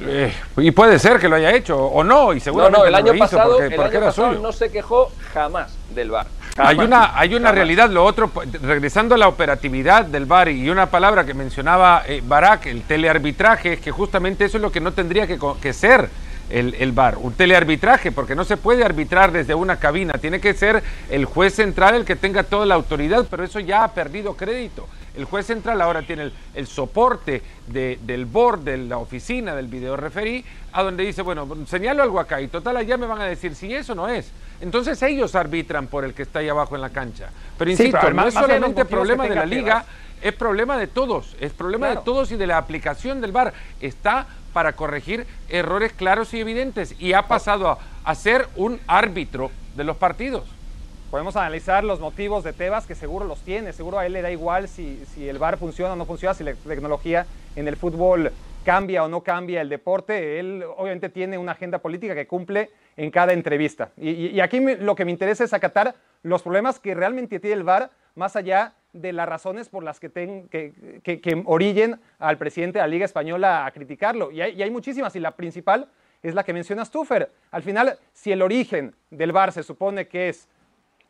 Eh, 0.00 0.32
y 0.58 0.70
puede 0.72 0.98
ser 0.98 1.18
que 1.18 1.28
lo 1.28 1.36
haya 1.36 1.52
hecho 1.52 1.76
o 1.76 2.04
no, 2.04 2.34
y 2.34 2.40
seguramente 2.40 2.78
no, 2.78 2.84
no, 2.84 2.88
el 2.88 2.94
año 2.94 3.18
pasado, 3.18 3.60
el 3.60 3.80
año 3.80 4.00
pasado 4.00 4.32
no 4.32 4.52
se 4.52 4.70
quejó 4.70 5.10
jamás 5.32 5.74
del 5.94 6.10
VAR. 6.10 6.26
Hay 6.58 6.78
una, 6.78 7.18
hay 7.18 7.34
una 7.34 7.52
realidad, 7.52 7.90
lo 7.90 8.04
otro, 8.04 8.30
regresando 8.62 9.14
a 9.14 9.18
la 9.18 9.28
operatividad 9.28 10.04
del 10.04 10.24
VAR 10.24 10.48
y 10.48 10.68
una 10.70 10.86
palabra 10.86 11.24
que 11.24 11.34
mencionaba 11.34 12.02
eh, 12.06 12.22
Barak, 12.24 12.66
el 12.66 12.82
telearbitraje, 12.82 13.74
es 13.74 13.80
que 13.80 13.90
justamente 13.90 14.44
eso 14.46 14.58
es 14.58 14.62
lo 14.62 14.72
que 14.72 14.80
no 14.80 14.92
tendría 14.92 15.26
que, 15.26 15.38
que 15.60 15.72
ser. 15.72 16.08
El, 16.50 16.74
el 16.74 16.92
VAR, 16.92 17.18
un 17.18 17.32
telearbitraje, 17.32 18.12
porque 18.12 18.34
no 18.34 18.44
se 18.44 18.56
puede 18.56 18.84
arbitrar 18.84 19.32
desde 19.32 19.54
una 19.54 19.76
cabina, 19.76 20.14
tiene 20.14 20.40
que 20.40 20.54
ser 20.54 20.82
el 21.10 21.24
juez 21.24 21.54
central 21.54 21.94
el 21.94 22.04
que 22.04 22.16
tenga 22.16 22.42
toda 22.42 22.66
la 22.66 22.74
autoridad, 22.74 23.26
pero 23.30 23.44
eso 23.44 23.60
ya 23.60 23.84
ha 23.84 23.92
perdido 23.92 24.34
crédito. 24.34 24.86
El 25.16 25.24
juez 25.24 25.46
central 25.46 25.80
ahora 25.80 26.02
tiene 26.02 26.30
el, 26.54 26.66
soporte 26.66 27.42
del 27.66 28.26
board, 28.26 28.60
de 28.60 28.76
la 28.76 28.98
oficina, 28.98 29.54
del 29.54 29.66
video 29.66 29.96
referí, 29.96 30.44
a 30.72 30.82
donde 30.82 31.04
dice, 31.04 31.22
bueno, 31.22 31.48
señalo 31.66 32.02
algo 32.02 32.20
acá 32.20 32.40
y 32.42 32.48
total 32.48 32.76
allá 32.76 32.98
me 32.98 33.06
van 33.06 33.22
a 33.22 33.24
decir 33.24 33.54
si 33.54 33.74
eso 33.74 33.94
no 33.94 34.08
es. 34.08 34.30
Entonces 34.60 35.02
ellos 35.02 35.34
arbitran 35.34 35.86
por 35.86 36.04
el 36.04 36.12
que 36.12 36.22
está 36.22 36.40
ahí 36.40 36.50
abajo 36.50 36.74
en 36.74 36.82
la 36.82 36.90
cancha. 36.90 37.30
Pero 37.56 37.70
insisto, 37.70 38.10
no 38.10 38.26
es 38.26 38.34
solamente 38.34 38.84
problema 38.84 39.26
de 39.26 39.34
la 39.34 39.46
liga, 39.46 39.86
es 40.20 40.34
problema 40.34 40.76
de 40.76 40.86
todos, 40.86 41.34
es 41.40 41.52
problema 41.52 41.88
de 41.88 41.96
todos 41.98 42.30
y 42.32 42.36
de 42.36 42.46
la 42.46 42.58
aplicación 42.58 43.20
del 43.22 43.32
VAR. 43.32 43.54
Está 43.80 44.26
para 44.56 44.72
corregir 44.72 45.26
errores 45.50 45.92
claros 45.92 46.32
y 46.32 46.40
evidentes 46.40 46.98
y 46.98 47.12
ha 47.12 47.28
pasado 47.28 47.76
a 48.04 48.14
ser 48.14 48.48
un 48.56 48.80
árbitro 48.86 49.50
de 49.76 49.84
los 49.84 49.98
partidos. 49.98 50.44
Podemos 51.10 51.36
analizar 51.36 51.84
los 51.84 52.00
motivos 52.00 52.42
de 52.42 52.54
Tebas, 52.54 52.86
que 52.86 52.94
seguro 52.94 53.26
los 53.26 53.40
tiene, 53.40 53.74
seguro 53.74 53.98
a 53.98 54.06
él 54.06 54.14
le 54.14 54.22
da 54.22 54.30
igual 54.30 54.66
si, 54.66 55.04
si 55.12 55.28
el 55.28 55.36
VAR 55.36 55.58
funciona 55.58 55.92
o 55.92 55.96
no 55.96 56.06
funciona, 56.06 56.32
si 56.32 56.42
la 56.42 56.54
tecnología 56.54 57.26
en 57.54 57.68
el 57.68 57.76
fútbol 57.76 58.32
cambia 58.66 59.04
o 59.04 59.08
no 59.08 59.22
cambia 59.22 59.60
el 59.60 59.68
deporte. 59.68 60.40
Él 60.40 60.64
obviamente 60.76 61.08
tiene 61.08 61.38
una 61.38 61.52
agenda 61.52 61.78
política 61.78 62.16
que 62.16 62.26
cumple 62.26 62.70
en 62.96 63.12
cada 63.12 63.32
entrevista. 63.32 63.92
Y, 63.96 64.40
aquí 64.40 64.58
lo 64.58 64.96
que 64.96 65.04
me 65.04 65.12
interesa 65.12 65.44
es 65.44 65.52
acatar 65.52 65.94
los 66.24 66.42
problemas 66.42 66.80
que 66.80 66.92
realmente 66.92 67.38
tiene 67.38 67.54
el 67.54 67.62
VAR, 67.62 67.90
más 68.16 68.34
allá 68.34 68.74
de 68.92 69.12
las 69.12 69.28
razones 69.28 69.68
por 69.68 69.84
las 69.84 70.00
que, 70.00 70.10
que, 70.10 71.42
orillen 71.44 72.00
al 72.18 72.38
presidente 72.38 72.78
de 72.78 72.82
la 72.82 72.88
Liga 72.88 73.04
Española 73.04 73.66
a 73.66 73.70
criticarlo. 73.70 74.32
Y 74.32 74.40
hay, 74.40 74.70
muchísimas, 74.72 75.14
y 75.14 75.20
la 75.20 75.36
principal 75.36 75.88
es 76.20 76.34
la 76.34 76.42
que 76.42 76.52
mencionas 76.52 76.90
tú, 76.90 77.04
Fer. 77.04 77.30
Al 77.52 77.62
final, 77.62 77.96
si 78.14 78.32
el 78.32 78.42
origen 78.42 78.96
del 79.10 79.30
VAR 79.30 79.52
se 79.52 79.62
supone 79.62 80.08
que 80.08 80.30
es 80.30 80.48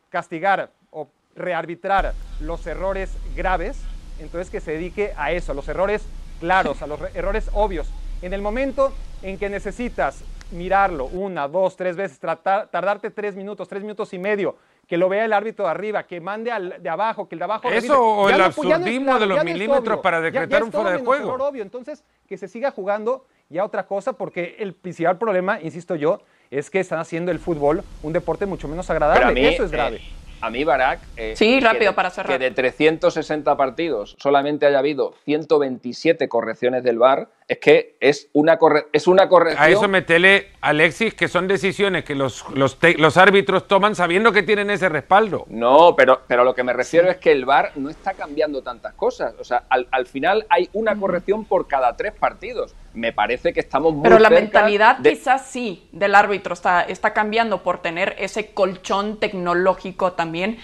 castigar 0.09 0.69
o 0.91 1.09
rearbitrar 1.35 2.13
los 2.39 2.67
errores 2.67 3.17
graves, 3.35 3.81
entonces 4.19 4.51
que 4.51 4.61
se 4.61 4.73
dedique 4.73 5.13
a 5.17 5.31
eso, 5.31 5.55
los 5.55 5.67
errores 5.67 6.07
claros, 6.39 6.81
a 6.81 6.87
los 6.87 6.99
errores 7.13 7.49
obvios. 7.53 7.87
En 8.21 8.33
el 8.33 8.41
momento 8.41 8.93
en 9.21 9.37
que 9.37 9.49
necesitas 9.49 10.23
mirarlo 10.51 11.05
una, 11.05 11.47
dos, 11.47 11.75
tres 11.75 11.95
veces, 11.95 12.19
tratar, 12.19 12.67
tardarte 12.67 13.11
tres 13.11 13.35
minutos, 13.35 13.67
tres 13.67 13.81
minutos 13.81 14.13
y 14.13 14.19
medio, 14.19 14.55
que 14.87 14.97
lo 14.97 15.09
vea 15.09 15.25
el 15.25 15.33
árbitro 15.33 15.65
de 15.65 15.71
arriba, 15.71 16.03
que 16.03 16.21
mande 16.21 16.49
al 16.51 16.81
de 16.81 16.89
abajo, 16.89 17.27
que 17.27 17.35
el 17.35 17.39
de 17.39 17.43
abajo... 17.43 17.69
Eso 17.69 18.01
o 18.01 18.29
el 18.29 18.41
absurdismo 18.41 19.19
de 19.19 19.25
los 19.25 19.43
milímetros 19.43 19.99
para 19.99 20.21
decretar 20.21 20.63
un 20.63 20.71
fuera 20.71 20.91
de 20.91 20.99
juego. 20.99 21.33
Obvio. 21.33 21.61
Entonces, 21.61 22.03
que 22.27 22.37
se 22.37 22.47
siga 22.47 22.71
jugando 22.71 23.25
ya 23.49 23.65
otra 23.65 23.85
cosa, 23.85 24.13
porque 24.13 24.55
el 24.59 24.73
principal 24.73 25.17
problema, 25.17 25.59
insisto 25.61 25.95
yo, 25.95 26.21
es 26.49 26.69
que 26.69 26.79
están 26.79 26.99
haciendo 26.99 27.31
el 27.31 27.39
fútbol 27.39 27.83
un 28.01 28.13
deporte 28.13 28.45
mucho 28.45 28.67
menos 28.67 28.89
agradable. 28.89 29.53
Eso 29.53 29.65
es 29.65 29.71
grave. 29.71 29.97
Eh, 29.97 30.26
a 30.41 30.49
mí, 30.49 30.63
Barak, 30.63 30.99
eh, 31.15 31.33
sí, 31.35 31.59
rápido 31.59 31.93
para 31.93 32.09
cerrar. 32.09 32.37
que 32.37 32.43
de 32.43 32.51
360 32.51 33.55
partidos 33.57 34.15
solamente 34.19 34.65
haya 34.65 34.79
habido 34.79 35.13
127 35.25 36.29
correcciones 36.29 36.83
del 36.83 36.99
VAR, 36.99 37.29
es 37.47 37.59
que 37.59 37.95
es 38.01 38.29
una, 38.33 38.59
es 38.91 39.07
una 39.07 39.29
corrección. 39.29 39.63
A 39.63 39.69
eso 39.69 39.87
metele, 39.87 40.51
Alexis, 40.59 41.13
que 41.13 41.29
son 41.29 41.47
decisiones 41.47 42.03
que 42.03 42.13
los, 42.13 42.43
los, 42.49 42.77
los, 42.97 43.17
árbitros 43.17 43.67
toman 43.69 43.95
sabiendo 43.95 44.33
que 44.33 44.43
tienen 44.43 44.69
ese 44.69 44.89
respaldo. 44.89 45.45
No, 45.47 45.95
pero, 45.95 46.23
pero 46.27 46.43
lo 46.43 46.53
que 46.53 46.63
me 46.63 46.73
refiero 46.73 47.09
es 47.09 47.17
que 47.17 47.31
el 47.31 47.45
VAR 47.45 47.71
no 47.75 47.89
está 47.89 48.13
cambiando 48.13 48.61
tantas 48.63 48.93
cosas. 48.95 49.33
O 49.39 49.45
sea, 49.45 49.63
al, 49.69 49.87
al 49.91 50.07
final 50.07 50.45
hay 50.49 50.69
una 50.73 50.97
corrección 50.97 51.45
por 51.45 51.67
cada 51.67 51.95
tres 51.95 52.11
partidos. 52.11 52.75
Me 52.93 53.13
parece 53.13 53.53
que 53.53 53.61
estamos 53.61 53.93
muy 53.93 54.03
Pero 54.03 54.19
la 54.19 54.29
mentalidad 54.29 54.97
quizás 55.01 55.45
sí 55.45 55.87
del 55.93 56.15
árbitro 56.15 56.53
está, 56.53 56.81
está 56.81 57.13
cambiando 57.13 57.63
por 57.63 57.81
tener 57.81 58.15
ese 58.19 58.51
colchón 58.51 59.19
tecnológico 59.19 60.13
también 60.13 60.57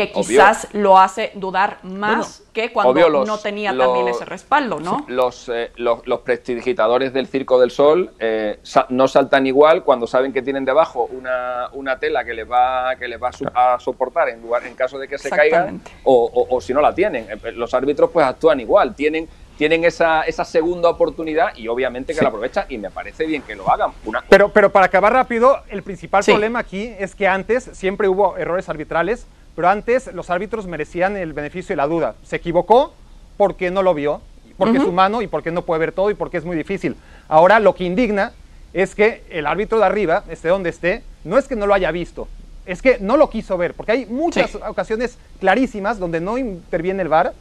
que 0.00 0.12
quizás 0.12 0.68
lo 0.72 0.98
hace 0.98 1.32
dudar 1.34 1.78
más 1.82 2.42
que 2.52 2.72
cuando 2.72 3.24
no 3.24 3.38
tenía 3.38 3.76
también 3.76 4.08
ese 4.08 4.24
respaldo, 4.24 4.80
¿no? 4.80 5.04
Los, 5.08 5.48
eh, 5.48 5.72
los, 5.76 6.06
los, 6.06 6.20
prestidigitadores 6.20 7.12
del 7.12 7.26
Circo 7.26 7.60
del 7.60 7.70
Sol 7.70 8.12
eh, 8.18 8.58
no 8.88 9.08
saltan 9.08 9.46
igual 9.46 9.84
cuando 9.84 10.06
saben 10.06 10.32
que 10.32 10.42
tienen 10.42 10.64
debajo 10.64 11.08
una, 11.12 11.68
una 11.72 11.98
tela 11.98 12.24
que 12.24 12.34
les 12.34 12.50
va, 12.50 12.96
que 12.96 13.08
les 13.08 13.20
va 13.20 13.30
a, 13.54 13.78
soportar 13.78 14.28
en, 14.30 14.40
lugar, 14.40 14.66
en 14.66 14.74
caso 14.74 14.98
de 14.98 15.06
que 15.06 15.18
se 15.18 15.30
caigan 15.30 15.80
o, 16.04 16.46
o, 16.48 16.60
si 16.60 16.72
no 16.72 16.80
la 16.80 16.94
tienen. 16.94 17.26
Eh, 17.30 17.52
los 17.52 17.74
árbitros 17.74 18.10
pues 18.10 18.26
actúan 18.26 18.60
igual, 18.60 18.94
tienen 18.94 19.28
tienen 19.60 19.84
esa, 19.84 20.22
esa, 20.22 20.46
segunda 20.46 20.88
oportunidad 20.88 21.54
y 21.54 21.68
obviamente 21.68 22.14
que 22.14 22.22
la 22.22 22.28
aprovechan 22.28 22.64
y 22.70 22.78
me 22.78 22.90
parece 22.90 23.26
bien 23.26 23.42
que 23.42 23.54
lo 23.54 23.70
hagan. 23.70 23.90
Pero, 24.30 24.48
pero 24.48 24.72
para 24.72 24.86
acabar 24.86 25.12
rápido, 25.12 25.58
el 25.68 25.82
principal 25.82 26.24
problema 26.24 26.60
aquí 26.60 26.94
es 26.98 27.14
que 27.14 27.28
antes 27.28 27.64
siempre 27.74 28.08
hubo 28.08 28.38
errores 28.38 28.70
arbitrales 28.70 29.26
pero 29.60 29.68
antes 29.68 30.10
los 30.14 30.30
árbitros 30.30 30.66
merecían 30.66 31.18
el 31.18 31.34
beneficio 31.34 31.74
de 31.74 31.76
la 31.76 31.86
duda. 31.86 32.14
Se 32.22 32.36
equivocó 32.36 32.94
porque 33.36 33.70
no 33.70 33.82
lo 33.82 33.92
vio, 33.92 34.22
porque 34.56 34.78
es 34.78 34.84
humano 34.84 35.20
y 35.20 35.26
porque 35.26 35.50
no 35.50 35.66
puede 35.66 35.80
ver 35.80 35.92
todo 35.92 36.10
y 36.10 36.14
porque 36.14 36.38
es 36.38 36.46
muy 36.46 36.56
difícil. 36.56 36.96
Ahora 37.28 37.60
lo 37.60 37.74
que 37.74 37.84
indigna 37.84 38.32
es 38.72 38.94
que 38.94 39.22
el 39.28 39.46
árbitro 39.46 39.78
de 39.78 39.84
arriba, 39.84 40.24
esté 40.30 40.48
donde 40.48 40.70
esté, 40.70 41.02
no 41.24 41.36
es 41.36 41.46
que 41.46 41.56
no 41.56 41.66
lo 41.66 41.74
haya 41.74 41.90
visto, 41.90 42.26
es 42.64 42.80
que 42.80 42.96
no 43.00 43.18
lo 43.18 43.28
quiso 43.28 43.58
ver, 43.58 43.74
porque 43.74 43.92
hay 43.92 44.06
muchas 44.06 44.54
ocasiones 44.54 45.18
clarísimas 45.40 45.98
donde 45.98 46.20
no 46.20 46.38
interviene 46.38 47.02
el 47.02 47.08
VAR 47.08 47.34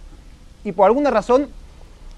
y 0.66 0.74
por 0.74 0.88
alguna 0.88 1.12
razón 1.12 1.48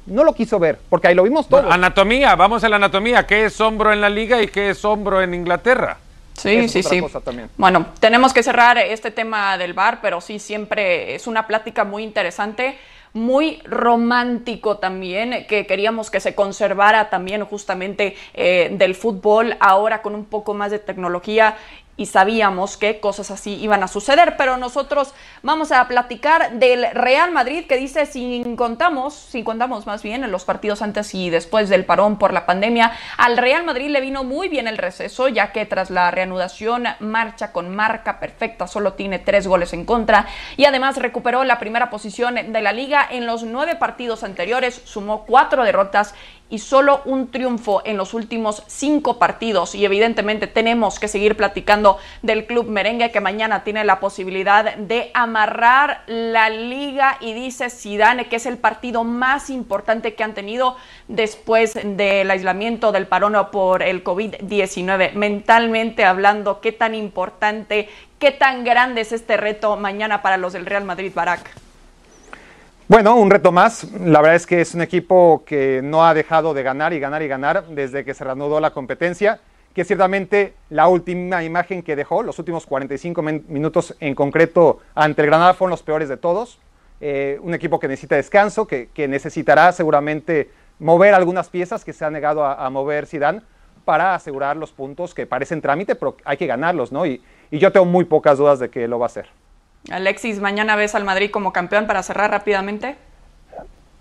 no 0.08 0.24
lo 0.24 0.34
quiso 0.34 0.58
ver, 0.58 0.80
porque 0.90 1.10
ahí 1.10 1.14
lo 1.14 1.22
vimos 1.22 1.48
todo. 1.48 1.72
anatomía, 1.72 2.36
vamos 2.36 2.64
a 2.64 2.70
la 2.70 2.78
anatomía. 2.78 3.28
¿Qué 3.28 3.46
es 3.46 3.62
hombro 3.62 3.94
en 3.94 4.02
la 4.02 4.10
liga 4.10 4.42
y 4.42 4.48
qué 4.48 4.72
es 4.72 4.84
hombro 4.84 5.22
en 5.22 5.36
Inglaterra? 5.36 6.00
Sí, 6.42 6.68
sí, 6.68 6.84
sí. 6.84 7.02
Bueno, 7.58 7.88
tenemos 8.00 8.34
que 8.34 8.44
cerrar 8.44 8.78
este 8.78 9.12
tema 9.12 9.58
del 9.58 9.74
bar, 9.74 10.00
pero 10.02 10.22
sí, 10.22 10.40
siempre 10.40 11.16
es 11.16 11.28
una 11.28 11.48
plática 11.48 11.84
muy 11.84 12.04
interesante, 12.04 12.78
muy 13.14 13.62
romántico 13.66 14.78
también, 14.78 15.46
que 15.48 15.66
queríamos 15.66 16.10
que 16.10 16.20
se 16.20 16.34
conservara 16.34 17.10
también 17.10 17.44
justamente 17.46 18.16
eh, 18.34 18.70
del 18.72 18.96
fútbol, 18.96 19.58
ahora 19.60 20.02
con 20.02 20.16
un 20.16 20.26
poco 20.26 20.54
más 20.54 20.72
de 20.72 20.80
tecnología 20.80 21.58
y 21.98 22.06
sabíamos 22.06 22.78
que 22.78 23.00
cosas 23.00 23.32
así 23.32 23.56
iban 23.56 23.84
a 23.84 23.88
suceder, 23.88 24.36
pero 24.38 24.58
nosotros 24.58 25.14
vamos 25.44 25.72
a 25.72 25.88
platicar 25.88 26.54
del 26.54 26.88
Real 26.94 27.32
Madrid 27.32 27.66
que 27.68 27.78
dice 27.78 28.06
si 28.06 28.44
contamos, 28.58 29.14
si 29.14 29.44
contamos 29.44 29.86
más 29.86 30.02
bien 30.02 30.24
en 30.24 30.32
los 30.32 30.46
partidos 30.46 30.82
antes 30.82 31.14
y 31.14 31.30
después 31.30 31.70
del 31.70 31.86
parón 31.86 32.18
por 32.18 32.34
la 32.34 32.46
pandemia, 32.46 32.92
al 33.18 33.38
Real 33.38 33.64
Madrid 33.64 33.90
le 33.90 34.02
vino 34.02 34.24
muy 34.24 34.50
bien 34.50 34.68
el 34.68 34.78
receso, 34.78 35.28
ya 35.28 35.52
que 35.52 35.66
tras 35.66 35.90
la 35.90 36.12
reanudación 36.12 36.86
marcha 37.00 37.52
con 37.52 37.76
marca 37.76 38.20
perfecta, 38.20 38.68
solo 38.68 38.94
tiene 38.94 39.20
tres 39.20 39.48
goles 39.48 39.74
en 39.74 39.86
contra 39.86 40.28
y 40.58 40.66
además 40.66 40.98
recuperó 40.98 41.44
la 41.44 41.60
primera 41.60 41.90
posición 41.90 42.36
de 42.36 42.62
la 42.62 42.72
liga 42.72 43.08
en 43.10 43.26
los 43.26 43.44
nueve 43.44 43.76
partidos 43.76 44.24
anteriores, 44.24 44.82
sumó 44.86 45.26
cuatro 45.26 45.64
derrotas 45.64 46.16
y 46.52 46.60
solo 46.60 47.02
un 47.06 47.32
triunfo 47.32 47.82
en 47.86 47.98
los 47.98 48.14
últimos 48.14 48.62
cinco 48.68 49.18
partidos. 49.18 49.74
Y 49.74 49.86
evidentemente 49.86 50.46
tenemos 50.46 51.00
que 51.00 51.08
seguir 51.08 51.36
platicando 51.36 51.98
del 52.22 52.46
club 52.46 52.68
merengue 52.68 53.12
que 53.12 53.22
mañana 53.22 53.64
tiene 53.64 53.84
la 53.84 54.00
posibilidad 54.00 54.76
de 54.76 55.10
amarrar 55.16 56.04
la 56.06 56.50
liga 56.50 57.18
y 57.22 57.34
dice 57.34 57.70
Zidane 57.70 58.28
que 58.28 58.36
es 58.36 58.46
el 58.46 58.58
partido 58.58 59.04
más 59.04 59.50
importante 59.50 60.14
que 60.14 60.24
han 60.24 60.34
tenido 60.34 60.76
después 61.08 61.80
del 61.84 62.30
aislamiento 62.30 62.92
del 62.92 63.08
parón 63.08 63.32
por 63.52 63.82
el 63.82 64.04
COVID-19. 64.04 65.14
Mentalmente 65.14 66.04
hablando, 66.04 66.60
qué 66.60 66.74
tan 66.74 66.96
importante, 66.96 67.88
qué 68.20 68.32
tan 68.32 68.66
grande 68.66 69.02
es 69.02 69.14
este 69.14 69.38
reto 69.38 69.78
mañana 69.78 70.22
para 70.22 70.36
los 70.36 70.52
del 70.52 70.66
Real 70.66 70.84
Madrid, 70.84 71.14
Barak. 71.16 71.71
Bueno, 72.92 73.16
un 73.16 73.30
reto 73.30 73.54
más. 73.54 73.90
La 74.02 74.20
verdad 74.20 74.36
es 74.36 74.46
que 74.46 74.60
es 74.60 74.76
un 74.76 74.82
equipo 74.82 75.44
que 75.46 75.80
no 75.82 76.06
ha 76.06 76.14
dejado 76.14 76.54
de 76.54 76.62
ganar 76.62 76.92
y 76.92 77.00
ganar 77.00 77.22
y 77.22 77.30
ganar 77.30 77.68
desde 77.68 78.04
que 78.04 78.14
se 78.14 78.26
reanudó 78.26 78.60
la 78.60 78.72
competencia, 78.72 79.40
que 79.74 79.86
ciertamente 79.86 80.56
la 80.70 80.90
última 80.90 81.42
imagen 81.42 81.84
que 81.84 81.96
dejó, 81.96 82.22
los 82.22 82.38
últimos 82.38 82.66
45 82.66 83.22
minutos 83.22 83.96
en 84.02 84.14
concreto 84.14 84.82
ante 84.94 85.22
el 85.22 85.28
Granada 85.28 85.54
fueron 85.54 85.72
los 85.72 85.84
peores 85.84 86.10
de 86.10 86.18
todos. 86.18 86.60
Eh, 87.00 87.40
un 87.42 87.54
equipo 87.54 87.80
que 87.80 87.88
necesita 87.88 88.18
descanso, 88.18 88.68
que, 88.68 88.90
necesitará 89.08 89.72
seguramente 89.72 90.52
mover 90.78 91.14
algunas 91.14 91.48
piezas 91.48 91.86
que 91.86 91.94
se 91.94 92.04
ha 92.04 92.10
negado 92.10 92.44
a, 92.44 92.70
mover 92.70 93.08
Zidane 93.08 93.42
para 93.86 94.16
asegurar 94.16 94.58
los 94.58 94.74
puntos 94.74 95.14
que 95.14 95.26
parecen 95.26 95.62
trámite, 95.62 95.96
pero 95.96 96.18
hay 96.26 96.36
que 96.36 96.46
ganarlos, 96.46 96.92
¿no? 96.92 97.06
y 97.06 97.22
yo 97.52 97.72
tengo 97.72 97.86
muy 97.86 98.04
pocas 98.04 98.38
dudas 98.38 98.60
de 98.60 98.70
que 98.70 98.86
lo 98.90 99.00
va 99.00 99.06
a 99.06 99.08
hacer. 99.08 99.30
Alexis, 99.90 100.40
mañana 100.40 100.76
ves 100.76 100.94
al 100.94 101.04
Madrid 101.04 101.32
como 101.32 101.54
campeón 101.54 101.88
para 101.88 102.04
cerrar 102.04 102.32
rápidamente. 102.32 102.98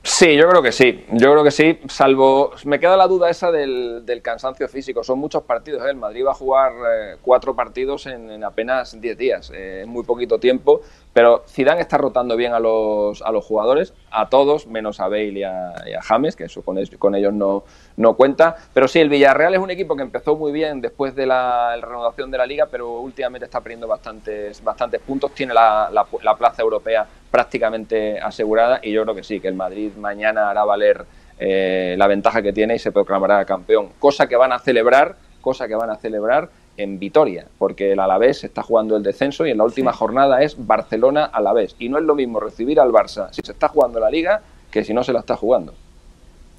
Sí, 0.03 0.35
yo 0.35 0.49
creo 0.49 0.63
que 0.63 0.73
sí, 0.73 1.05
yo 1.13 1.31
creo 1.31 1.45
que 1.45 1.51
sí, 1.51 1.79
salvo 1.89 2.53
me 2.65 2.81
queda 2.81 2.97
la 2.97 3.07
duda 3.07 3.29
esa 3.29 3.51
del, 3.53 4.03
cansancio 4.23 4.67
físico, 4.67 5.05
son 5.05 5.19
muchos 5.19 5.43
partidos, 5.43 5.85
¿eh? 5.85 5.91
el 5.91 5.97
Madrid 5.97 6.25
va 6.27 6.31
a 6.31 6.35
jugar 6.35 6.73
eh, 6.73 7.17
cuatro 7.21 7.55
partidos 7.55 8.07
en, 8.07 8.43
apenas 8.43 8.99
diez 8.99 9.19
días, 9.19 9.51
eh, 9.55 9.83
es 9.83 9.87
muy 9.87 10.03
poquito 10.05 10.39
tiempo, 10.39 10.81
pero 11.13 11.43
Zidane 11.49 11.81
está 11.81 11.99
rotando 11.99 12.37
bien 12.37 12.53
a 12.53 12.61
los, 12.61 13.21
a 13.23 13.33
los 13.33 13.45
jugadores, 13.45 13.95
a 14.13 14.29
todos, 14.29 14.69
menos 14.69 15.01
a 15.01 15.09
Bale 15.09 15.41
y 15.41 15.43
a, 15.43 15.75
James, 16.03 16.37
que 16.37 16.45
eso 16.45 16.63
con, 16.63 16.79
ellos 17.15 17.33
no, 17.33 17.65
no, 17.97 18.15
cuenta. 18.15 18.57
Pero 18.73 18.87
sí, 18.87 19.01
el 19.01 19.09
Villarreal 19.09 19.55
es 19.55 19.61
un 19.61 19.71
equipo 19.71 19.97
que 19.97 20.03
empezó 20.03 20.37
muy 20.37 20.53
bien 20.53 20.81
después 20.81 21.17
de 21.17 21.27
la, 21.27 21.77
renovación 21.81 22.31
de 22.31 22.39
la 22.39 22.47
liga, 22.47 22.67
pero 22.71 23.01
últimamente 23.01 23.47
está 23.47 23.61
perdiendo 23.61 23.89
bastantes, 23.89 24.63
bastantes 24.63 25.01
puntos. 25.01 25.33
Tiene 25.35 25.53
la, 25.53 25.91
la, 25.91 26.37
plaza 26.37 26.63
europea 26.63 27.07
prácticamente 27.31 28.19
asegurada 28.21 28.81
y 28.83 28.93
yo 28.93 29.03
creo 29.03 29.15
que 29.15 29.23
sí, 29.23 29.41
que 29.41 29.49
el 29.49 29.55
Madrid 29.55 29.93
mañana 29.97 30.51
hará 30.51 30.65
valer 30.65 31.05
eh, 31.39 31.95
la 31.99 32.07
ventaja 32.07 32.43
que 32.43 32.53
tiene 32.53 32.75
y 32.75 32.79
se 32.79 32.93
proclamará 32.93 33.45
campeón. 33.45 33.91
Cosa 33.99 34.27
que 34.27 34.37
van 34.37 34.53
a 34.53 34.59
celebrar, 34.59 35.17
cosa 35.41 35.69
que 35.69 35.75
van 35.75 35.91
a 35.91 35.97
celebrar 35.97 36.51
en 36.77 36.99
Vitoria, 36.99 37.47
porque 37.59 37.93
el 37.93 38.01
Alavés 38.01 38.45
está 38.45 38.63
jugando 38.63 38.97
el 38.97 39.03
descenso 39.03 39.47
y 39.47 39.51
en 39.51 39.59
la 39.59 39.65
última 39.65 39.93
jornada 39.93 40.43
es 40.43 40.55
Barcelona-Alavés. 40.67 41.77
Y 41.79 41.89
no 41.89 41.99
es 41.99 42.05
lo 42.05 42.15
mismo 42.15 42.41
recibir 42.41 42.81
al 42.81 42.91
Barça 42.91 43.31
si 43.33 43.43
se 43.43 43.53
está 43.53 43.69
jugando 43.69 44.01
la 44.01 44.11
liga 44.11 44.43
que 44.71 44.85
si 44.85 44.95
no 44.95 45.03
se 45.03 45.13
la 45.13 45.21
está 45.21 45.37
jugando. 45.37 45.75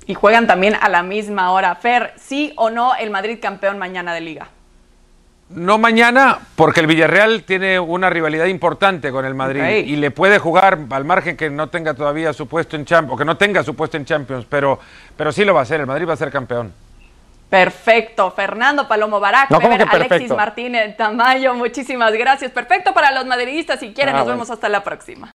Y 0.06 0.14
juegan 0.14 0.48
también 0.48 0.76
a 0.80 0.90
la 0.90 1.04
misma 1.04 1.52
hora. 1.52 1.76
Fer, 1.76 2.14
¿sí 2.18 2.54
o 2.58 2.70
no 2.70 2.96
el 2.96 3.12
Madrid 3.12 3.38
campeón 3.42 3.78
mañana 3.78 4.14
de 4.14 4.22
liga? 4.22 4.50
No 5.54 5.78
mañana, 5.78 6.40
porque 6.56 6.80
el 6.80 6.88
Villarreal 6.88 7.44
tiene 7.44 7.80
una 7.80 8.10
rivalidad 8.10 8.46
importante 8.46 9.12
con 9.12 9.26
el 9.26 9.34
Madrid 9.34 9.62
y 9.86 9.96
le 9.98 10.12
puede 10.12 10.40
jugar 10.40 10.80
al 10.90 11.06
margen 11.06 11.36
que 11.36 11.50
no 11.50 11.68
tenga 11.68 11.94
todavía 11.94 12.32
su 12.34 12.48
puesto 12.48 12.76
en 12.76 12.86
Champions, 12.86 13.14
o 13.14 13.18
que 13.18 13.26
no 13.26 13.38
tenga 13.38 13.64
su 13.64 13.76
puesto 13.76 13.98
en 13.98 14.06
Champions, 14.06 14.46
pero, 14.50 14.80
pero 15.18 15.32
sí 15.32 15.44
lo 15.44 15.54
va 15.54 15.62
a 15.62 15.64
hacer, 15.64 15.82
el 15.82 15.88
Madrid 15.88 16.08
va 16.08 16.14
a 16.14 16.18
ser 16.18 16.32
campeón. 16.32 16.72
Perfecto, 17.52 18.32
Fernando 18.32 18.88
Palomo 18.88 19.20
Barac, 19.20 19.50
no, 19.50 19.60
Alexis 19.60 20.30
Martínez 20.30 20.96
Tamayo, 20.96 21.54
muchísimas 21.54 22.14
gracias. 22.14 22.50
Perfecto 22.50 22.94
para 22.94 23.12
los 23.12 23.26
madridistas, 23.26 23.78
si 23.82 23.92
quieren, 23.92 24.16
ah, 24.16 24.20
nos 24.20 24.28
vemos 24.28 24.50
hasta 24.50 24.70
la 24.70 24.86
próxima. 24.86 25.30